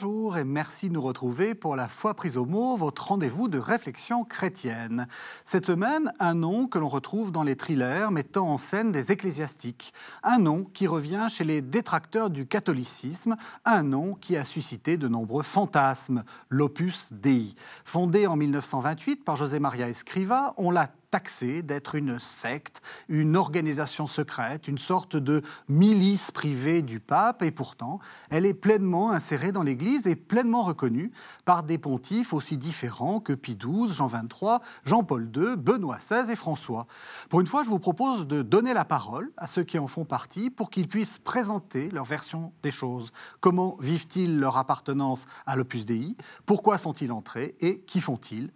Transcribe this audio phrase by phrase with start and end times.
[0.00, 3.58] Bonjour et merci de nous retrouver pour la foi prise au mot, votre rendez-vous de
[3.58, 5.08] réflexion chrétienne.
[5.44, 9.92] Cette semaine, un nom que l'on retrouve dans les thrillers mettant en scène des ecclésiastiques.
[10.22, 13.34] Un nom qui revient chez les détracteurs du catholicisme,
[13.64, 17.56] un nom qui a suscité de nombreux fantasmes, l'Opus Dei.
[17.84, 24.06] Fondé en 1928 par José Maria Escriva, on l'a taxée d'être une secte, une organisation
[24.06, 27.98] secrète, une sorte de milice privée du pape, et pourtant,
[28.30, 31.12] elle est pleinement insérée dans l'Église et pleinement reconnue
[31.44, 36.36] par des pontifes aussi différents que Pie XII, Jean XXIII, Jean-Paul II, Benoît XVI et
[36.36, 36.86] François.
[37.28, 40.04] Pour une fois, je vous propose de donner la parole à ceux qui en font
[40.04, 43.12] partie pour qu'ils puissent présenter leur version des choses.
[43.40, 46.16] Comment vivent-ils leur appartenance à l'Opus Dei?
[46.46, 47.56] Pourquoi sont-ils entrés?
[47.60, 48.50] Et qui font-ils?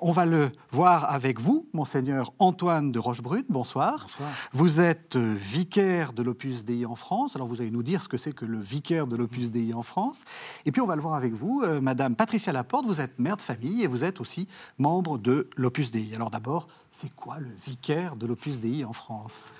[0.00, 4.02] On va le voir avec vous, Monseigneur Antoine de Rochebrune, bonsoir.
[4.02, 4.30] Bonsoir.
[4.52, 7.34] Vous êtes euh, vicaire de l'Opus Dei en France.
[7.34, 9.82] Alors vous allez nous dire ce que c'est que le vicaire de l'Opus Dei en
[9.82, 10.22] France.
[10.66, 13.36] Et puis on va le voir avec vous, euh, Madame Patricia Laporte, vous êtes mère
[13.36, 14.46] de famille et vous êtes aussi
[14.78, 16.14] membre de l'Opus Dei.
[16.14, 19.52] Alors d'abord, c'est quoi le vicaire de l'Opus Dei en France?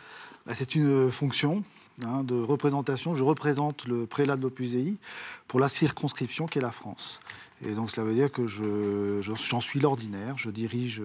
[0.46, 1.64] Bah, C'est une fonction
[2.06, 3.16] hein, de représentation.
[3.16, 4.98] Je représente le prélat de l'Opus Dei
[5.48, 7.18] pour la circonscription qui est la France.
[7.64, 11.02] Et donc cela veut dire que j'en suis l'ordinaire, je dirige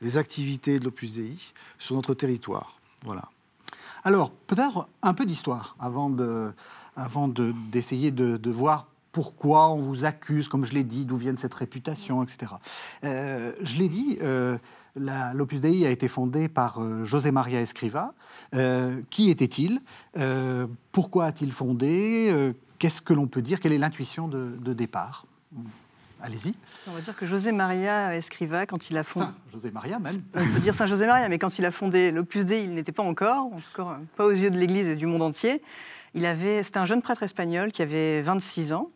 [0.00, 1.36] les activités de l'Opus Dei
[1.78, 2.78] sur notre territoire.
[3.04, 3.28] Voilà.
[4.04, 6.52] Alors, peut-être un peu d'histoire avant d'essayer de,
[6.96, 7.52] avant de,
[8.10, 12.22] de, de, voir pourquoi on vous accuse, comme je l'ai dit, d'où vient cette réputation,
[12.22, 12.52] etc.
[13.04, 14.58] Euh, je l'ai dit, euh,
[14.96, 18.14] l'Opus Dei a été fondé par euh, José Maria Escriva.
[18.54, 19.80] Euh, qui était-il?
[20.90, 22.52] Pourquoi a-t-il fondé?
[22.78, 23.60] Qu'est-ce que l'on peut dire?
[23.60, 25.26] Quelle est l'intuition de départ?
[26.22, 26.54] Allez-y.
[26.86, 29.26] On va dire que José Maria Escriva, quand il a fondé.
[29.26, 30.22] Saint José Maria même.
[30.34, 32.92] On peut dire Saint José Maria, mais quand il a fondé l'Opus Dei, il n'était
[32.92, 35.62] pas encore, encore pas aux yeux de l'Église et du monde entier.
[36.14, 38.90] Il avait, c'était un jeune prêtre espagnol qui avait 26 ans,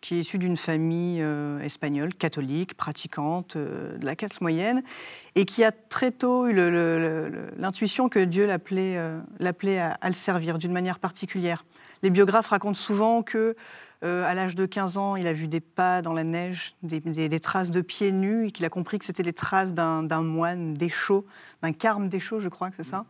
[0.00, 4.82] qui est issu d'une famille euh, espagnole, catholique, pratiquante, euh, de la classe moyenne,
[5.34, 6.52] et qui a très tôt eu
[7.56, 11.64] l'intuition que Dieu l'appelait, euh, à, le servir d'une manière particulière.
[12.02, 13.56] Les biographes racontent souvent que
[14.02, 17.00] euh, à l'âge de 15 ans, il a vu des pas dans la neige, des,
[17.00, 20.22] des, des traces de pieds nus, et qu'il a compris que c'était les traces d'un
[20.22, 21.24] moine déchaud,
[21.62, 23.04] d'un carme déchaud, je crois que c'est ça.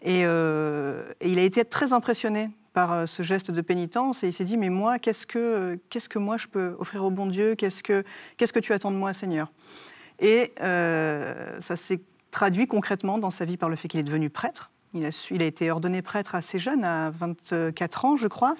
[0.00, 4.28] Et, euh, et, il a été très impressionné par euh, ce geste de pénitence, et
[4.28, 7.26] il s'est dit, mais moi, qu'est-ce que, qu'est-ce que moi je peux offrir au bon
[7.26, 7.54] Dieu?
[7.54, 8.04] Qu'est-ce que,
[8.36, 9.52] qu'est-ce que tu attends de moi, Seigneur?
[10.20, 12.00] Et euh, ça s'est
[12.30, 14.70] traduit concrètement dans sa vie par le fait qu'il est devenu prêtre.
[14.94, 18.54] Il a, il a été ordonné prêtre assez jeune, à 24 ans, je crois.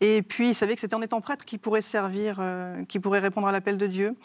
[0.00, 3.20] Et puis, il savait que c'était en étant prêtre qu'il pourrait servir, euh, qu'il pourrait
[3.20, 4.16] répondre à l'appel de Dieu.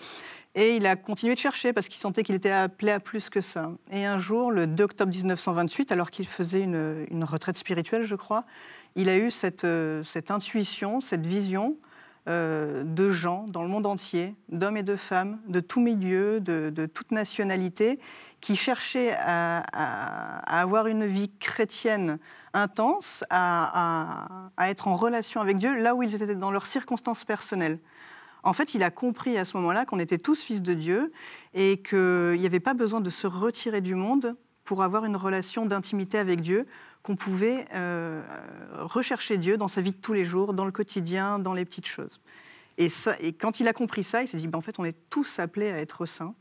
[0.53, 3.39] Et il a continué de chercher parce qu'il sentait qu'il était appelé à plus que
[3.39, 3.71] ça.
[3.89, 8.43] Et un jour, le 2 octobre 1928, alors qu'il faisait une, retraite spirituelle, je crois,
[8.95, 11.77] il a eu cette, euh, cette intuition, cette vision
[12.27, 16.69] euh, de gens dans le monde entier, d'hommes et de femmes, de tout milieu, de,
[16.69, 17.99] de toute nationalité,
[18.41, 19.59] qui cherchaient à,
[20.59, 22.19] avoir une vie chrétienne
[22.53, 27.23] intense, à, à, être en relation avec Dieu, là où ils étaient dans leurs circonstances
[27.23, 27.79] personnelles.
[28.43, 31.11] En fait, il a compris à ce moment-là qu'on était tous fils de Dieu
[31.53, 35.65] et qu'il n'y avait pas besoin de se retirer du monde pour avoir une relation
[35.65, 36.65] d'intimité avec Dieu,
[37.03, 38.21] qu'on pouvait euh,
[38.79, 41.87] rechercher Dieu dans sa vie de tous les jours, dans le quotidien, dans les petites
[41.87, 42.19] choses.
[42.77, 42.89] Et,
[43.33, 45.69] quand il a compris ça, il s'est dit, ben, en fait, on est tous appelés
[45.69, 46.33] à être saints.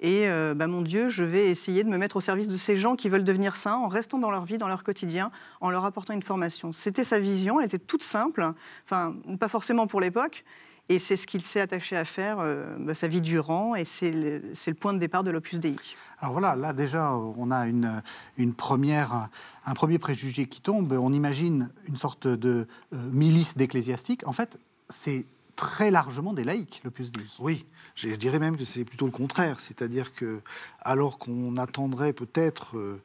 [0.00, 2.76] Et euh, bah, mon Dieu, je vais essayer de me mettre au service de ces
[2.76, 5.84] gens qui veulent devenir saints en restant dans leur vie, dans leur quotidien, en leur
[5.84, 6.72] apportant une formation.
[6.72, 8.52] C'était sa vision, elle était toute simple,
[8.84, 10.44] enfin, pas forcément pour l'époque,
[10.88, 14.10] et c'est ce qu'il s'est attaché à faire euh, bah, sa vie durant, et c'est
[14.10, 15.76] le, le, point de départ de l'Opus Dei.
[16.20, 18.02] Alors voilà, là déjà, on a une,
[18.36, 19.28] une première,
[19.64, 20.92] un premier préjugé qui tombe.
[20.92, 24.26] On imagine une sorte de euh, milice d'ecclésiastiques.
[24.26, 24.58] En fait,
[24.90, 25.24] c'est
[25.56, 27.24] très largement des laïcs, l'Opus Dei.
[27.38, 27.64] Oui,
[27.94, 29.60] je dirais même que c'est plutôt le contraire.
[29.60, 30.40] C'est-à-dire que,
[30.82, 33.00] alors qu'on attendrait peut-être euh,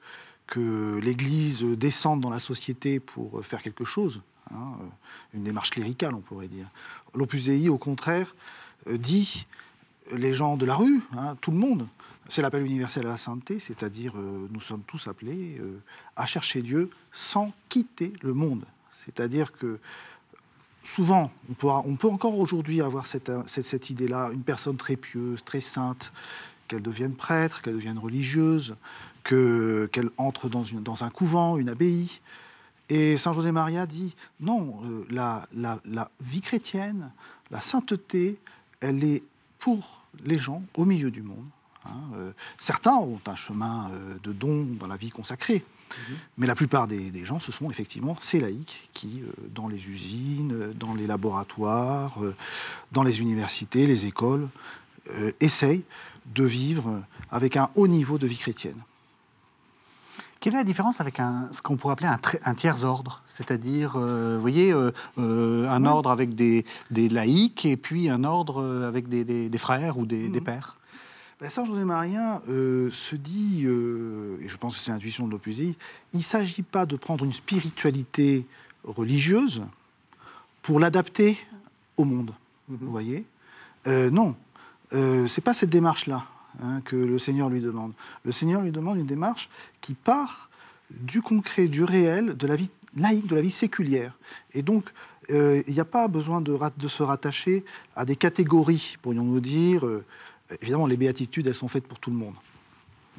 [0.48, 4.22] que l'Église descende dans la société pour faire quelque chose,
[4.54, 4.74] hein,
[5.34, 6.68] une démarche cléricale, on pourrait dire,
[7.14, 8.36] l'Opus Dei, au contraire,
[8.88, 9.48] euh, dit
[10.12, 11.88] les gens de la rue, hein, tout le monde,
[12.30, 15.80] c'est l'appel universel à la sainteté, c'est-à-dire euh, nous sommes tous appelés euh,
[16.16, 18.66] à chercher Dieu sans quitter le monde.
[19.06, 19.80] C'est-à-dire que
[20.84, 21.32] souvent,
[21.64, 26.12] on, peut encore aujourd'hui avoir cette, idée-là, une personne très pieuse, très sainte,
[26.68, 28.76] qu'elle devienne prêtre, qu'elle devienne religieuse,
[29.24, 32.20] qu'elle entre dans, un couvent, une abbaye.
[32.90, 37.12] Et Saint José Maria dit non, euh, la, la, la, vie chrétienne,
[37.52, 38.38] la sainteté,
[38.82, 39.24] elle est
[39.60, 41.46] pour les gens au milieu du monde.
[41.86, 42.02] Hein.
[42.16, 45.64] Euh, certains ont un chemin euh, de don dans la vie consacrée,
[46.38, 49.22] Mais la plupart des, gens, ce sont effectivement ces laïcs qui,
[49.54, 52.18] dans les usines, dans les laboratoires,
[52.92, 54.50] dans les universités, les écoles,
[55.40, 55.84] essayent
[56.28, 57.02] de vivre
[57.32, 58.82] avec un haut niveau de vie chrétienne.
[60.40, 63.22] Quelle est la différence avec un, ce qu'on pourrait appeler un, un tiers ordre?
[63.28, 64.74] C'est-à-dire, vous voyez,
[65.18, 70.42] un ordre avec des, laïcs et puis un ordre avec des, frères ou des, des
[70.42, 70.80] pères.
[71.40, 75.32] Ben, Saint José Marien euh, se dit, euh, et je pense que c'est l'intuition de
[75.32, 75.76] l'Opus il
[76.14, 78.46] ne s'agit pas de prendre une spiritualité
[78.84, 79.64] religieuse
[80.62, 81.38] pour l'adapter
[81.96, 82.34] au monde.
[82.68, 82.78] Mhm.
[82.82, 83.26] Vous voyez.
[83.88, 84.36] Euh, Non,
[84.92, 86.26] c'est pas cette démarche-là
[86.62, 87.94] hein, que le Seigneur lui demande.
[88.24, 89.50] Le Seigneur lui demande une démarche
[89.82, 90.50] qui part
[90.90, 94.18] du concret, du réel, de la vie laïque, de la vie séculière.
[94.54, 94.86] Et donc,
[95.30, 97.64] il n'y a pas besoin de, de, se rattacher
[97.96, 99.86] à des catégories, pourrions-nous dire
[100.62, 102.36] évidemment, les béatitudes, elles sont faites pour tout le monde.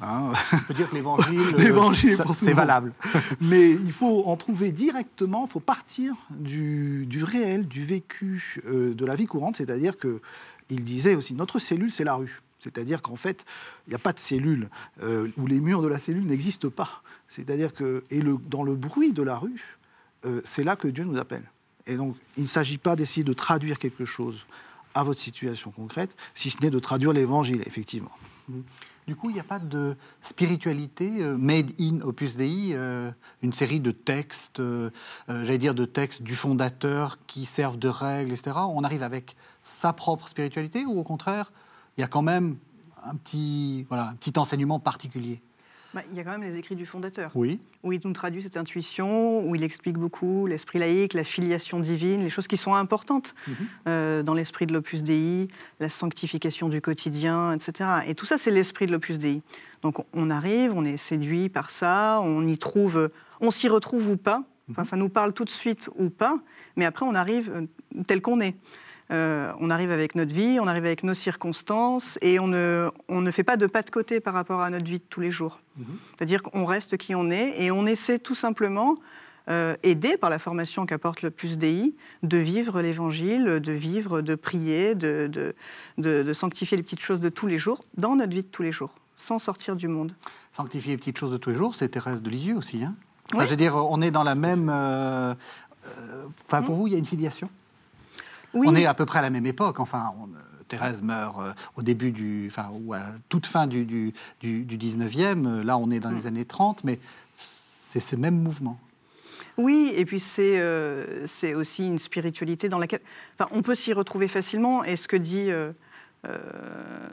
[0.01, 2.93] Hein On peut dire que l'évangile, c'est valable.
[3.41, 9.05] Mais il faut en trouver directement, il faut partir du, réel, du vécu euh, de
[9.05, 12.41] la vie courante, c'est-à-dire qu'il disait aussi, notre cellule, c'est la rue.
[12.61, 13.43] C'est-à-dire qu'en fait,
[13.87, 14.69] il n'y a pas de cellule,
[15.01, 17.01] euh, où les murs de la cellule n'existent pas.
[17.27, 19.77] C'est-à-dire que, et le, dans le bruit de la rue,
[20.25, 21.49] euh, c'est là que Dieu nous appelle.
[21.87, 24.45] Et donc, il ne s'agit pas d'essayer de traduire quelque chose
[24.93, 28.11] à votre situation concrète, si ce n'est de traduire l'évangile, effectivement.
[29.07, 33.09] Du coup, il n'y a pas de spiritualité euh, made in Opus Dei, euh,
[33.41, 34.61] une série de textes,
[35.27, 38.51] j'allais dire de textes du fondateur qui servent de règles, etc.
[38.69, 41.51] On arrive avec sa propre spiritualité ou au contraire,
[41.97, 42.57] il y a quand même
[43.03, 45.41] un petit, voilà, un petit enseignement particulier
[45.93, 47.31] bah, il y a quand même les écrits du fondateur.
[47.35, 47.59] Oui.
[47.83, 52.23] Où il nous traduit cette intuition, où il explique beaucoup l'esprit laïque, la filiation divine,
[52.23, 53.55] les choses qui sont importantes mhm.
[53.87, 55.49] euh, dans l'esprit de l'Opus Dei,
[55.81, 57.89] la sanctification du quotidien, etc.
[58.07, 59.41] Et tout ça, c'est l'esprit de l'Opus Dei.
[59.81, 63.09] Donc on arrive, on est séduit par ça, on y trouve,
[63.41, 64.43] on s'y retrouve ou pas.
[64.69, 64.87] Enfin, mhm.
[64.87, 66.39] ça nous parle tout de suite ou pas,
[66.77, 68.55] mais après on arrive euh, tel qu'on est.
[69.11, 73.21] Euh, on arrive avec notre vie, on arrive avec nos circonstances et on ne, on
[73.21, 75.31] ne fait pas de pas de côté par rapport à notre vie de tous les
[75.31, 75.59] jours.
[75.77, 75.85] Mhm.
[76.15, 78.95] C'est-à-dire qu'on reste qui on est et on essaie tout simplement,
[79.49, 84.35] euh, aidé par la formation qu'apporte le Plus DI, de vivre l'évangile, de vivre, de
[84.35, 85.53] prier, de,
[85.97, 88.71] de, sanctifier les petites choses de tous les jours dans notre vie de tous les
[88.71, 90.13] jours, sans sortir du monde.
[90.53, 92.83] Sanctifier les petites choses de tous les jours, c'est Thérèse de Lisieux aussi.
[92.83, 92.95] Hein?
[93.33, 94.69] Je veux dire, on est dans la même.
[94.69, 95.33] Euh,
[96.45, 96.81] enfin, pour mhm.
[96.81, 97.49] vous, il y a une filiation?
[98.53, 99.79] On est à peu près à la même époque.
[99.79, 104.13] Enfin, euh, Thérèse meurt euh, au début du, enfin, ou à toute fin du, du,
[104.43, 105.45] 19e.
[105.45, 106.27] Euh, là, on est dans les mm.
[106.27, 106.99] années 30, mais
[107.35, 108.79] c'est ce même mouvement.
[109.57, 110.61] Oui, et puis c'est
[111.27, 113.01] c'est aussi une spiritualité dans laquelle
[113.37, 114.83] enfin, on peut s'y retrouver facilement.
[114.85, 115.49] Et ce que dit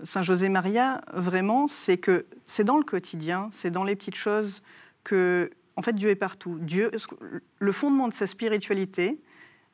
[0.04, 4.62] Saint José Maria, vraiment, c'est que c'est dans le quotidien, c'est dans les petites choses
[5.02, 6.58] que, en fait, Dieu est partout.
[6.60, 6.92] Dieu,
[7.58, 9.18] le fondement de sa spiritualité,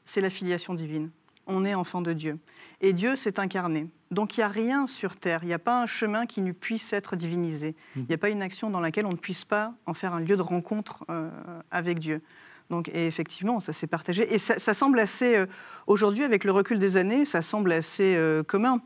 [0.06, 1.10] c'est la filiation divine
[1.46, 2.38] on est enfant de Dieu.
[2.80, 3.88] Et Dieu s'est incarné.
[4.10, 6.52] Donc il n'y a rien sur terre, il n'y a pas un chemin qui ne
[6.52, 7.74] puisse être divinisé.
[7.96, 8.00] Mmh.
[8.00, 10.20] Il n'y a pas une action dans laquelle on ne puisse pas en faire un
[10.20, 11.28] lieu de rencontre euh,
[11.70, 12.22] avec Dieu.
[12.70, 14.32] Donc, et effectivement, ça s'est partagé.
[14.32, 15.46] Et ça, semble assez, euh,
[15.86, 18.80] aujourd'hui, avec le recul des années, ça semble assez euh, commun.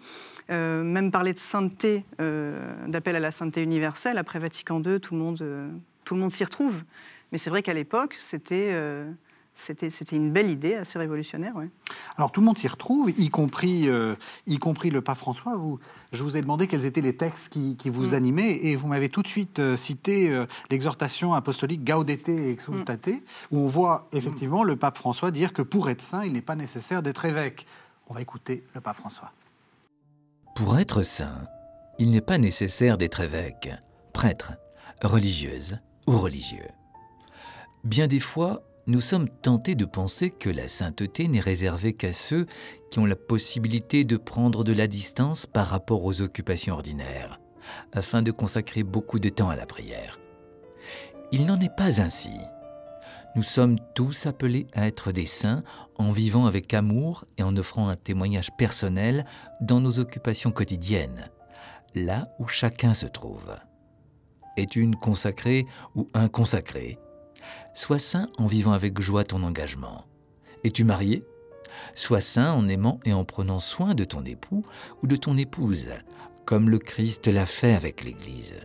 [0.49, 5.45] même parler de sainteté, d'appel à la sainteté universelle, après Vatican II, tout le monde,
[6.05, 6.83] tout le monde s'y retrouve.
[7.31, 8.73] Mais c'est vrai qu'à l'époque, c'était
[9.59, 11.55] c'était une belle idée, assez révolutionnaire.
[12.17, 14.15] Alors tout le monde s'y retrouve, y compris, euh,
[14.47, 15.57] y compris le pape François.
[15.57, 15.79] Vous,
[16.13, 18.15] je vous ai demandé quels étaient les textes qui, vous mm.
[18.15, 23.09] animaient et vous m'avez tout de suite euh, cité euh, l'exhortation apostolique Gaudete et Exultate,
[23.09, 23.21] mm.
[23.51, 26.57] où on voit effectivement le pape François dire que pour être saint, il n'est pas
[26.57, 27.67] nécessaire d'être évêque.
[28.09, 29.33] On va écouter le pape François.
[30.55, 31.47] Pour être saint,
[31.99, 33.71] il n'est pas nécessaire d'être évêque,
[34.13, 34.53] prêtre,
[35.03, 36.69] religieuse ou religieux.
[37.85, 42.47] Bien des fois, nous sommes tentés de penser que la sainteté n'est réservée qu'à ceux
[42.91, 47.39] qui ont la possibilité de prendre de la distance par rapport aux occupations ordinaires,
[47.93, 50.19] afin de consacrer beaucoup de temps à la prière.
[51.33, 52.33] Il n'en est pas ainsi.
[53.37, 55.63] Nous sommes tous appelés à être des saints
[55.99, 59.27] en vivant avec amour et en offrant un témoignage personnel
[59.61, 61.29] dans nos occupations quotidiennes,
[61.95, 63.55] là où chacun se trouve.
[64.57, 66.99] Es-tu une consacrée ou un consacré?
[67.79, 70.05] Sois saint en vivant avec joie ton engagement.
[70.65, 71.25] Es-tu marié?
[71.95, 74.65] Sois saint en aimant et en prenant soin de ton époux
[75.01, 75.91] ou de ton épouse,
[76.45, 78.57] comme le Christ l'a fait avec l'Église.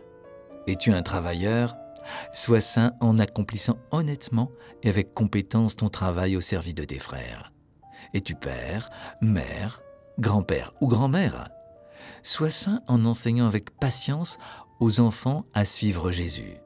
[0.66, 1.76] Es-tu un travailleur?
[2.34, 4.50] Sois saint en accomplissant honnêtement
[4.82, 7.52] et avec compétence ton travail au service de tes frères.
[8.14, 8.90] Es-tu père,
[9.20, 9.80] mère,
[10.18, 11.50] grand-père ou grand-mère?
[12.24, 14.38] Sois saint en enseignant avec patience
[14.80, 16.56] aux enfants à suivre Jésus.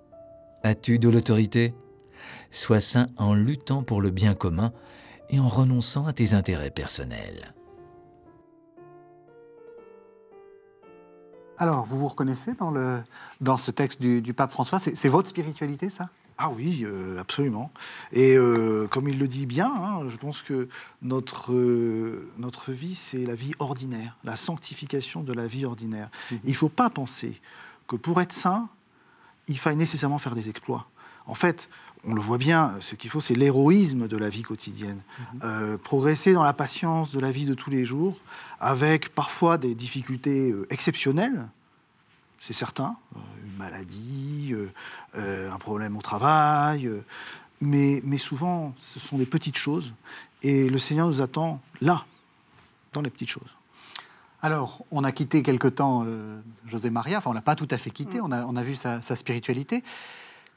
[0.62, 1.74] As-tu de l'autorité?
[2.50, 4.72] Sois saint en luttant pour le bien commun
[5.30, 7.54] et en renonçant à tes intérêts personnels.
[11.58, 13.02] Alors, vous vous reconnaissez dans, le,
[13.40, 14.78] dans ce texte du, du pape François?
[14.78, 16.08] C'est votre spiritualité, ça?
[16.40, 17.72] Ah oui, euh, absolument.
[18.12, 20.68] Et euh, comme il le dit bien, hein, je pense que
[21.02, 26.10] notre, euh, notre vie, c'est la vie ordinaire, la sanctification de la vie ordinaire.
[26.30, 26.38] Mhm.
[26.44, 27.40] Il ne faut pas penser
[27.88, 28.68] que pour être saint,
[29.48, 30.86] il faille nécessairement faire des exploits.
[31.26, 31.68] En fait,
[32.06, 35.00] on le voit bien, ce qu'il faut, c'est l'héroïsme de la vie quotidienne.
[35.42, 35.78] Mhm.
[35.78, 38.16] progresser dans la patience de la vie de tous les jours,
[38.60, 41.48] avec parfois des difficultés exceptionnelles,
[42.40, 44.70] c'est certain, euh, une maladie, euh,
[45.16, 46.90] euh, un problème au travail,
[47.60, 49.92] mais, mais souvent ce sont des petites choses
[50.42, 52.04] et le Seigneur nous attend là,
[52.92, 53.54] dans les petites choses.
[54.40, 56.06] Alors, on a quitté quelque temps
[56.66, 58.24] José Maria, enfin on l'a pas tout à fait quitté, mm.
[58.24, 59.82] on, a, on a vu sa, sa spiritualité.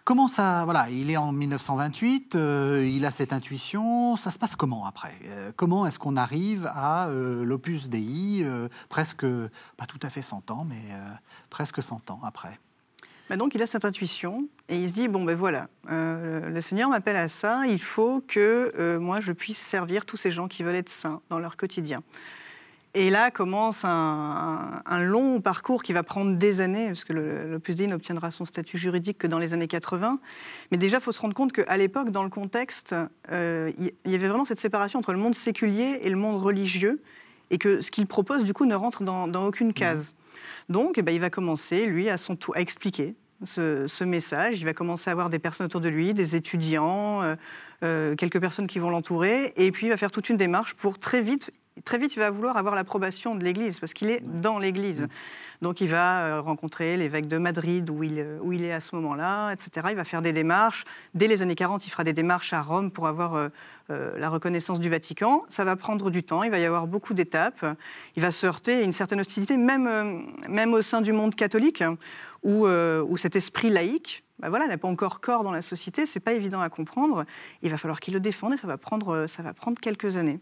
[0.03, 4.55] Comment ça, voilà, il est en 1928, euh, il a cette intuition, ça se passe
[4.55, 5.13] comment après?
[5.25, 8.43] Euh, Comment est-ce qu'on arrive à euh, l'opus Dei,
[8.89, 9.25] presque,
[9.77, 10.81] pas tout à fait 100 ans, mais
[11.51, 12.60] presque 100 ans après?
[13.29, 16.89] Bah donc il a cette intuition et il se dit bon ben voilà, le Seigneur
[16.89, 20.75] m'appelle à ça, il faut que moi je puisse servir tous ces gens qui veulent
[20.75, 22.01] être saints dans leur quotidien.
[22.93, 27.88] Et là commence un, long parcours qui va prendre des années, parce que l'Opus Dei
[27.88, 30.19] n'obtiendra son statut juridique que dans les années 80.
[30.71, 32.93] Mais déjà, il faut se rendre compte qu'à l'époque, dans le contexte,
[33.31, 37.01] euh, il y avait vraiment cette séparation entre le monde séculier et le monde religieux,
[37.50, 40.13] et que ce qu'il propose, du coup, ne rentre dans, aucune case.
[40.67, 44.60] Donc, eh ben, il va commencer, lui, à, son à expliquer ce, message.
[44.60, 47.36] Il va commencer à avoir des personnes autour de lui, des étudiants, euh,
[47.83, 51.00] euh, quelques personnes qui vont l'entourer, et puis il va faire toute une démarche pour
[51.00, 51.51] très vite
[51.84, 55.08] très vite, il va vouloir avoir l'approbation de l'Église, parce qu'il est dans l'Église.
[55.62, 58.82] Donc il va euh, rencontrer l'évêque de Madrid, où il, euh, où il est à
[58.82, 59.88] ce moment-là, etc.
[59.92, 60.86] Il va faire des démarches.
[61.14, 63.50] Dès les années 40, il fera des démarches à Rome pour avoir euh,
[63.90, 65.44] la reconnaissance du Vatican.
[65.50, 67.64] Ça va prendre du temps, il va y avoir beaucoup d'étapes.
[68.16, 71.84] Il va se heurter à une certaine hostilité, même, même au sein du monde catholique,
[72.44, 76.20] où, où cet esprit laïque ben voilà, n'a pas encore corps dans la société, c'est
[76.20, 77.26] pas évident à comprendre.
[77.62, 80.40] Il va falloir qu'il le défende et ça va prendre, ça va prendre quelques années.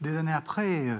[0.00, 0.96] Des années après, euh,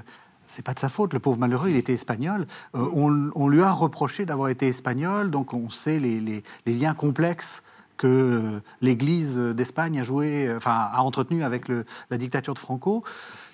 [0.47, 2.47] c'est pas de sa faute, le pauvre malheureux, il était espagnol.
[2.75, 2.87] Euh,
[3.35, 7.63] on, lui a reproché d'avoir été espagnol, donc on sait les, liens complexes
[7.97, 13.05] que euh, l'Église d'Espagne a joué, enfin a entretenu avec la dictature de Franco.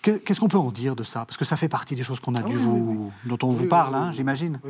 [0.03, 1.25] Qu'est-ce qu'on peut en dire de ça?
[1.25, 3.95] Parce que ça fait partie des choses qu'on a ah vous, dont on vous parle,
[3.95, 4.61] hein, j'imagine.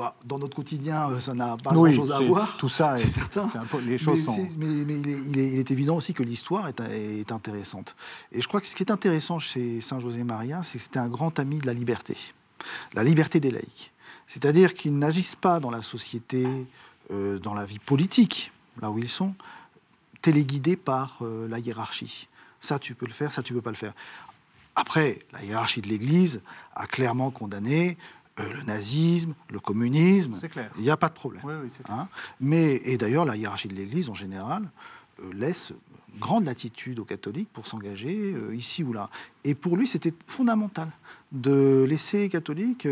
[0.00, 2.56] Bah, dans notre quotidien, euh, ça n'a pas grand-chose à voir.
[2.56, 3.46] Tout ça, c'est certain.
[3.84, 4.48] les choses mais, sont...
[4.56, 7.94] mais, il, est, évident aussi que l'histoire est, intéressante.
[8.32, 11.00] Et je crois que ce qui est intéressant chez Saint José Maria, c'est que c'était
[11.00, 12.16] un grand ami de la liberté,
[12.94, 13.92] la liberté des laïcs.
[14.26, 16.46] C'est-à-dire qu'ils n'agissent pas dans la société,
[17.10, 19.34] euh, dans la vie politique, là où ils sont,
[20.22, 22.26] téléguidés par euh, la hiérarchie.
[22.62, 23.92] Ça, tu peux le faire, ça, tu peux pas le faire.
[24.76, 26.40] Après, la hiérarchie de l'Église
[26.74, 27.98] a clairement condamné
[28.52, 30.34] le nazisme, le communisme.
[30.76, 31.42] Il n'y a pas de problème.
[31.88, 32.08] Hein.
[32.40, 34.70] Mais, et d'ailleurs, la hiérarchie de l'Église, en général,
[35.22, 35.72] euh, laisse
[36.18, 39.10] grande latitude aux catholiques pour s'engager euh, ici ou là.
[39.44, 40.88] Et pour lui, c'était fondamental
[41.32, 42.88] de laisser les catholiques,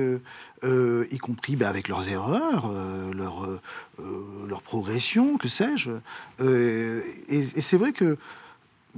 [0.63, 2.73] y compris ben, avec leurs erreurs,
[3.13, 3.61] leur,
[4.47, 5.91] leur progression, que sais-je.
[6.39, 8.17] et c'est vrai que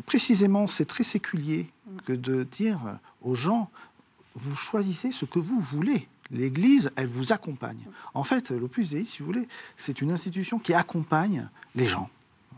[0.04, 1.66] précisément, c'est très séculier
[2.04, 3.70] que de dire aux gens,
[4.34, 6.08] vous choisissez ce que vous voulez.
[6.30, 7.86] L'Église, elle vous accompagne.
[8.14, 12.08] En fait, l'Opus Dei, si vous voulez, c'est une institution qui accompagne les gens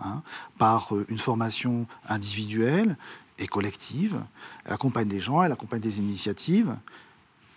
[0.01, 0.23] hein,
[0.59, 2.97] par euh, une formation individuelle
[3.39, 4.23] et collective.
[4.65, 6.77] Elle accompagne les gens, elle accompagne des initiatives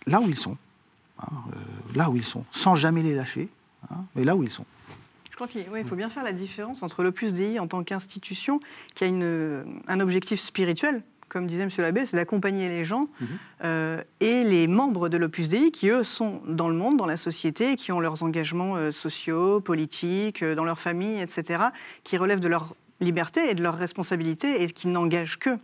[0.05, 0.57] là où ils sont.
[1.19, 1.59] Hein, euh,
[1.95, 3.49] là où ils sont, sans jamais les lâcher,
[3.89, 4.65] hein, mais là où ils sont.
[5.31, 8.61] Je crois qu'il faut bien faire la différence entre l'Opus Dei en tant qu'institution
[8.95, 11.69] qui a un objectif spirituel, comme disait M.
[11.77, 13.27] Labbé, c'est d'accompagner les gens mhm.
[13.63, 17.17] euh, et les membres de l'Opus Dei qui, eux, sont dans le monde, dans la
[17.17, 21.65] société, qui ont leurs engagements euh, sociaux, politiques, euh, dans leur famille, etc.,
[22.03, 25.57] qui relèvent de leur liberté et de leur responsabilité et qui n'engagent que.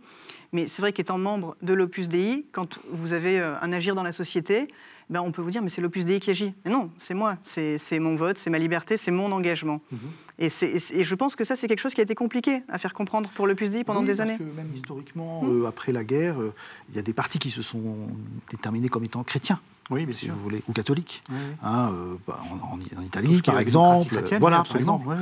[0.52, 4.12] Mais c'est vrai qu'étant membre de l'Opus Dei, quand vous avez un agir dans la
[4.12, 4.68] société,
[5.12, 6.54] ben, on peut vous dire, mais c'est l'Opus Dei qui agit.
[6.64, 9.82] Mais non, c'est moi, c'est mon vote, c'est ma liberté, c'est mon engagement.
[9.92, 9.98] Mhm.
[10.38, 12.94] et, et, je pense que ça, c'est quelque chose qui a été compliqué à faire
[12.94, 14.38] comprendre pour l'Opus Dei pendant des années.
[14.38, 15.64] Que même historiquement, mhm.
[15.64, 16.54] euh, après la guerre, euh,
[16.88, 18.08] il y a des partis qui se sont
[18.50, 19.60] déterminés comme étant chrétiens.
[19.90, 20.34] Oui, bien si sûr.
[20.34, 21.22] vous voulez, ou catholiques.
[21.62, 24.24] Hein, euh, bah, en, Italie, par exemple.
[24.40, 25.14] voilà, par exemple.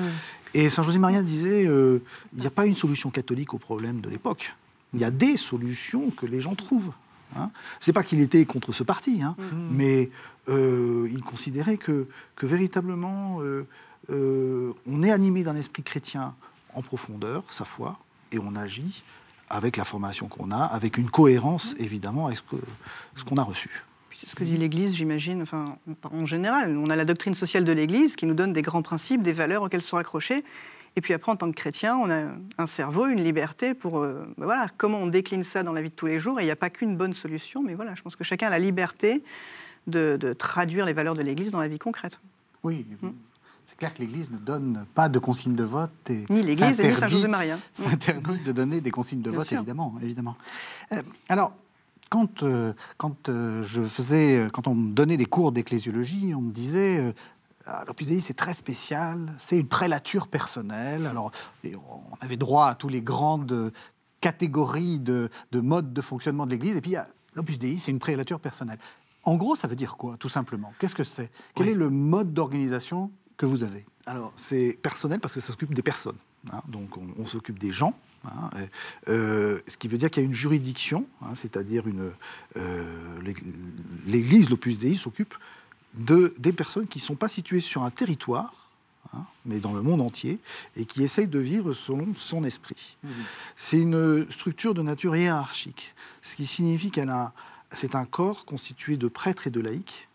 [0.54, 4.08] Et Saint José Maria disait il n'y a pas une solution catholique au problème de
[4.08, 4.54] l'époque.
[4.94, 6.92] Il y a des solutions que les gens trouvent.
[7.36, 7.50] Hein.
[7.80, 9.68] C'est pas qu'il était contre ce parti, hein, mm.
[9.70, 10.10] mais
[10.48, 12.06] euh, il considérait que,
[12.36, 13.66] que véritablement euh,
[14.10, 16.34] euh, on est animé d'un esprit chrétien
[16.74, 17.98] en profondeur, sa foi,
[18.32, 19.02] et on agit
[19.48, 22.62] avec la formation qu'on a, avec une cohérence évidemment avec ce que-
[23.16, 23.84] ce qu'on a reçu.
[24.14, 25.78] C'est ce que dit l'Église, j'imagine, enfin,
[26.12, 26.76] en général.
[26.76, 29.62] On a la doctrine sociale de l'Église qui nous donne des grands principes, des valeurs
[29.62, 30.44] auxquelles sont accrochés.
[30.96, 32.24] Et puis après, en tant que chrétien, on a
[32.58, 33.98] un cerveau, une liberté pour...
[34.00, 36.40] euh, ben voilà, comment on décline ça dans la vie de tous les jours.
[36.40, 38.50] Et il n'y a pas qu'une bonne solution, mais voilà, je pense que chacun a
[38.50, 39.22] la liberté
[39.86, 42.20] de, de traduire les valeurs de l'Église dans la vie concrète.
[42.64, 42.84] Oui,
[43.66, 45.90] c'est clair que l'Église ne donne pas de consignes de vote.
[46.10, 47.52] Et Ni l'Église ni Saint-José-Marie.
[47.52, 47.60] hein.
[47.72, 49.58] s'interdit de donner des consignes de Bien vote, sûr.
[49.58, 49.94] évidemment.
[50.02, 50.36] évidemment.
[50.92, 51.52] Euh, alors,
[52.10, 56.52] quand, euh, quand euh, je faisais, quand on me donnait des cours d'ecclésiologie, on me
[56.52, 57.14] disait.
[57.66, 61.06] Euh, ah, L'Opus Dei, c'est très spécial, c'est une prélature personnelle.
[61.06, 61.30] Alors,
[61.64, 63.72] on avait droit à toutes les grandes
[64.20, 66.94] catégories de, de modes de fonctionnement de l'Église, et puis
[67.34, 68.78] l'Opus Dei, c'est une prélature personnelle.
[69.24, 70.72] En gros, ça veut dire quoi, tout simplement?
[70.78, 71.30] Qu'est-ce que c'est?
[71.54, 71.72] Quel Oui.
[71.72, 73.84] est le mode d'organisation que vous avez?
[74.06, 76.16] Alors, c'est personnel parce que ça s'occupe des personnes.
[76.52, 76.62] hein.
[76.68, 77.94] donc, on, on s'occupe des gens.
[78.24, 78.50] hein,
[79.08, 82.10] euh, ce qui veut dire qu'il y a une juridiction, hein, c'est-à-dire une
[82.56, 83.42] euh, l'Ég-
[84.06, 85.34] l'Église, l'Opus Dei, s'occupe
[85.94, 88.68] de, des personnes qui ne sont pas situées sur un territoire,
[89.14, 90.38] hein, mais dans le monde entier,
[90.76, 92.96] et qui essayent de vivre selon son esprit.
[93.56, 97.32] C'est une structure de nature hiérarchique, ce qui signifie qu'elle a,
[97.72, 100.08] c'est un corps constitué de prêtres et de laïcs.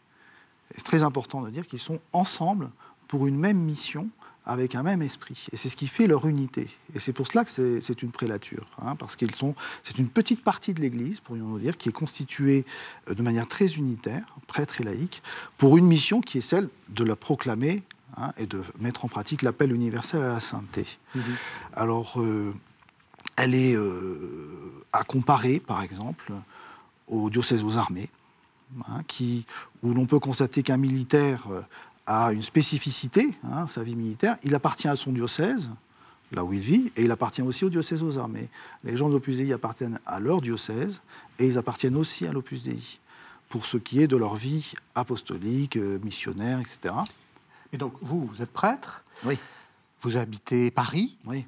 [0.75, 2.70] C'est très important de dire qu'ils sont ensemble
[3.08, 4.10] pour une même mission
[4.46, 5.48] avec un même esprit.
[5.52, 6.68] Et c'est ce qui fait leur unité.
[6.94, 10.44] Et c'est pour cela que c'est- une prélature, hein, parce qu'ils sont, c'est une petite
[10.44, 12.66] partie de l'Église, pourrions-nous dire, qui est constituée
[13.10, 15.22] euh, de manière très unitaire, prêtres et laïcs,
[15.58, 17.84] pour une mission qui est celle de la proclamer
[18.18, 20.86] hein, et de mettre en pratique l'appel universel à la sainteté.
[21.74, 22.54] Alors, euh,
[23.38, 26.32] elle est euh, à comparer, par exemple,
[27.08, 28.10] au diocèse aux armées,
[28.90, 29.46] hein, qui,
[29.84, 31.44] où l'on peut constater qu'un militaire
[32.07, 35.70] a une spécificité, hein, sa vie militaire, il appartient à son diocèse,
[36.31, 38.50] là où il vit, et il appartient aussi au diocèse aux armées.
[38.83, 41.01] Les gens de l'Opus Dei appartiennent à leur diocèse,
[41.39, 43.00] et ils appartiennent aussi à l'Opus Dei,
[43.50, 46.94] pour ce qui est de leur vie apostolique, euh, missionnaire, etc.
[47.74, 49.37] Et donc, vous, vous êtes prêtre, Oui,
[50.01, 51.46] vous habitez Paris, oui.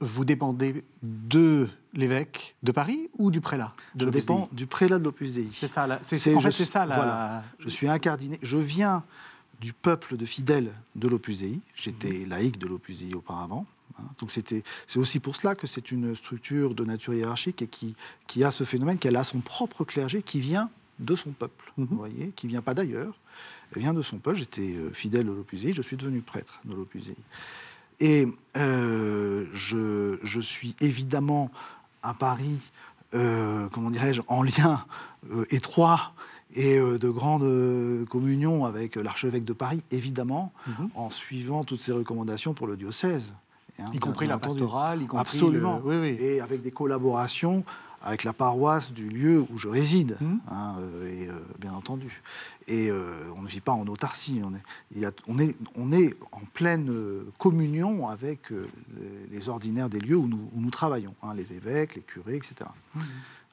[0.00, 5.04] vous dépendez de l'évêque de Paris ou du prélat de Je dépends du prélat de
[5.04, 5.48] l'Opus Dei.
[5.52, 6.96] C'est ça, c'est, ça la...
[6.96, 7.44] voilà.
[7.60, 8.38] Je suis incardiné.
[8.42, 9.04] Je viens
[9.62, 11.60] du peuple de fidèles de l'Opus Dei.
[11.76, 13.64] J'étais laïque de l'Opus Dei auparavant.
[13.98, 14.02] hein.
[14.18, 17.94] Donc c'était, c'est aussi pour cela que c'est une structure de nature hiérarchique et qui,
[18.26, 21.86] qui a ce phénomène qu'elle a son propre clergé qui vient de son peuple, Mhm.
[21.90, 23.14] vous voyez, qui vient pas d'ailleurs,
[23.74, 24.38] elle vient de son peuple.
[24.38, 27.16] J'étais euh, fidèle de l'Opus Dei, je suis devenu prêtre de l'Opus Dei.
[28.00, 31.50] Et euh, je, je suis évidemment
[32.02, 32.58] à Paris,
[33.14, 34.84] euh, comment dirais-je, en lien
[35.30, 36.14] euh, étroit
[36.54, 40.88] et euh, de grande euh, communion avec l'archevêque de Paris, évidemment, Mhm.
[40.94, 43.32] en suivant toutes ses recommandations pour le diocèse.
[43.78, 45.80] hein, Y compris la pastorale, y compris Absolument.
[45.84, 46.24] le- Oui, oui.
[46.24, 47.64] Et avec des collaborations
[48.04, 50.40] avec la paroisse du lieu où je réside, Mhm.
[50.50, 52.20] hein, euh, et, euh, bien entendu.
[52.66, 54.62] Et euh, on ne vit pas en autarcie, on est,
[54.94, 58.66] il y a- on est, on est en pleine euh, communion avec euh,
[59.30, 62.34] les, les ordinaires des lieux où nous, où nous travaillons, hein, les évêques, les curés,
[62.36, 62.54] etc.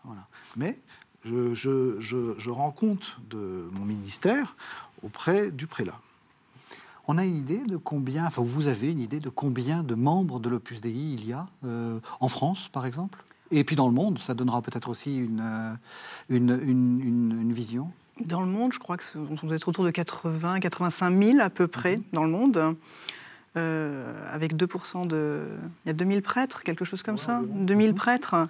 [0.03, 0.27] Voilà.
[0.57, 0.79] Mais
[1.25, 4.55] je, je- je- je rends compte de mon ministère
[5.03, 5.99] auprès du prélat.
[7.07, 10.39] On a une idée de combien, enfin vous avez une idée de combien de membres
[10.39, 13.23] de l'Opus Dei il y a euh, en France, par exemple?
[13.51, 15.73] Et puis dans le monde, ça donnera peut-être aussi une, euh,
[16.29, 17.91] une, une- vision?
[18.23, 21.49] Dans le monde, je crois que on doit être autour de 80, 85 000 à
[21.49, 22.03] peu près Mhm.
[22.13, 22.75] dans le monde,
[23.57, 25.47] euh, avec 2% de...
[25.85, 27.63] Il y a 2000 prêtres, quelque chose comme Ouais, ça, environ.
[27.63, 27.95] 2000 Mhm.
[27.95, 28.47] prêtres,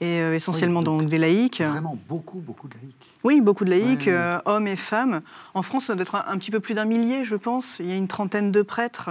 [0.00, 1.60] et euh, essentiellement Oui, donc, donc des laïcs.
[1.60, 3.14] Vraiment beaucoup, beaucoup de laïcs.
[3.24, 5.20] Oui, beaucoup de laïcs, Ouais, euh, hommes et femmes.
[5.54, 7.78] En France, ça doit être un, un petit peu plus d'un millier, je pense.
[7.80, 9.10] Il y a une trentaine de prêtres.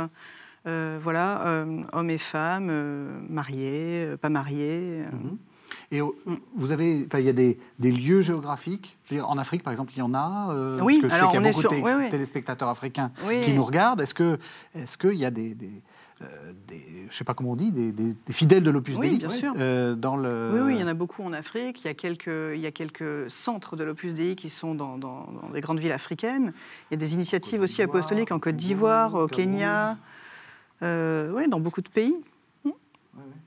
[0.65, 2.69] Euh, voilà, hommes et femmes,
[3.29, 5.03] mariés, pas mariés.
[5.13, 5.37] Mhm.
[5.91, 6.01] Et
[6.55, 8.97] vous avez, il y a des, des lieux géographiques.
[9.05, 10.49] Je veux dire, en Afrique, par exemple, il y en a.
[10.51, 12.09] euh, Oui, parce que je alors sais qu'il y a beaucoup sur- de oui, oui.
[12.09, 13.41] téléspectateurs africains Oui.
[13.41, 14.01] qui nous regardent.
[14.01, 14.37] Est-ce que,
[14.75, 15.69] est-ce qu'il y a des, des,
[16.67, 19.17] des- je sais pas comment on dit, des, des- des fidèles de l'Opus Oui, Dei
[19.17, 19.53] bien sûr.
[19.57, 20.51] euh, dans le.
[20.53, 21.81] Oui, oui, il y en a beaucoup en Afrique.
[21.83, 24.97] Il y a quelques, il y a quelques centres de l'Opus Dei qui sont dans,
[24.97, 26.53] dans, dans des grandes villes africaines.
[26.89, 29.27] Il y a des initiatives aussi apostoliques en Côte d'Ivoire, au.
[29.27, 29.97] Kenya,
[30.83, 32.15] euh, oui, dans beaucoup de pays.
[32.65, 32.71] Mm.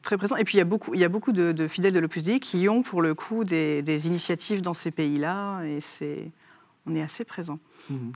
[0.03, 0.37] Très présent.
[0.37, 2.23] Et puis il y a beaucoup, il y a beaucoup de, de fidèles de l'Opus
[2.25, 5.63] Dei qui ont pour le coup des, des initiatives dans ces pays-là.
[5.65, 6.31] Et c'est,
[6.87, 7.59] on est assez présent.
[7.91, 8.13] Mhm.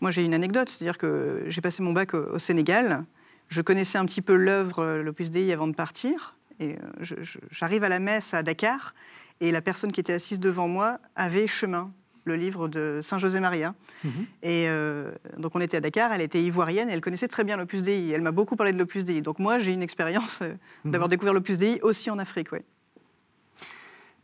[0.00, 3.04] Moi, j'ai une anecdote, c'est-à-dire que j'ai passé mon bac au, au Sénégal.
[3.48, 6.36] Je connaissais un petit peu l'œuvre, euh, l'Opus Dei, avant de partir.
[6.60, 7.14] Et euh,
[7.50, 8.94] j'arrive à la messe à Dakar,
[9.40, 11.92] et la personne qui était assise devant moi avait chemin
[12.24, 13.74] le livre de Saint José Maria.
[14.04, 14.10] Mhm.
[14.42, 17.56] Et euh, donc on était à Dakar, elle était ivoirienne, et elle connaissait très bien
[17.56, 18.10] l'Opus Dei.
[18.10, 19.22] Elle m'a beaucoup parlé de l'Opus Dei.
[19.22, 20.90] Donc moi, j'ai une expérience euh, Mhm.
[20.90, 22.52] d'avoir découvert l'Opus Dei aussi en Afrique.
[22.52, 22.64] Ouais.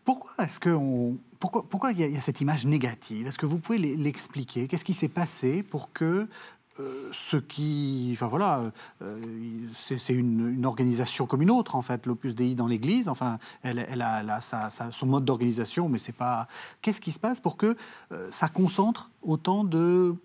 [0.05, 3.27] Pourquoi est-ce que on- pourquoi pourquoi il y, a- il y a cette image négative?
[3.27, 4.67] Est-ce que vous pouvez l'e- l'expliquer?
[4.69, 6.27] Qu'est-ce qui s'est passé pour que
[6.81, 9.21] euh, ce qui, enfin voilà, euh,
[9.77, 13.09] c'est une, organisation comme une autre en fait, l'Opus Dei dans l'Église.
[13.09, 16.49] Enfin, elle, a, elle son mode d'organisation, mais c'est pas.
[16.83, 17.77] Qu'est-ce qui se passe pour que
[18.11, 20.17] euh, ça concentre autant de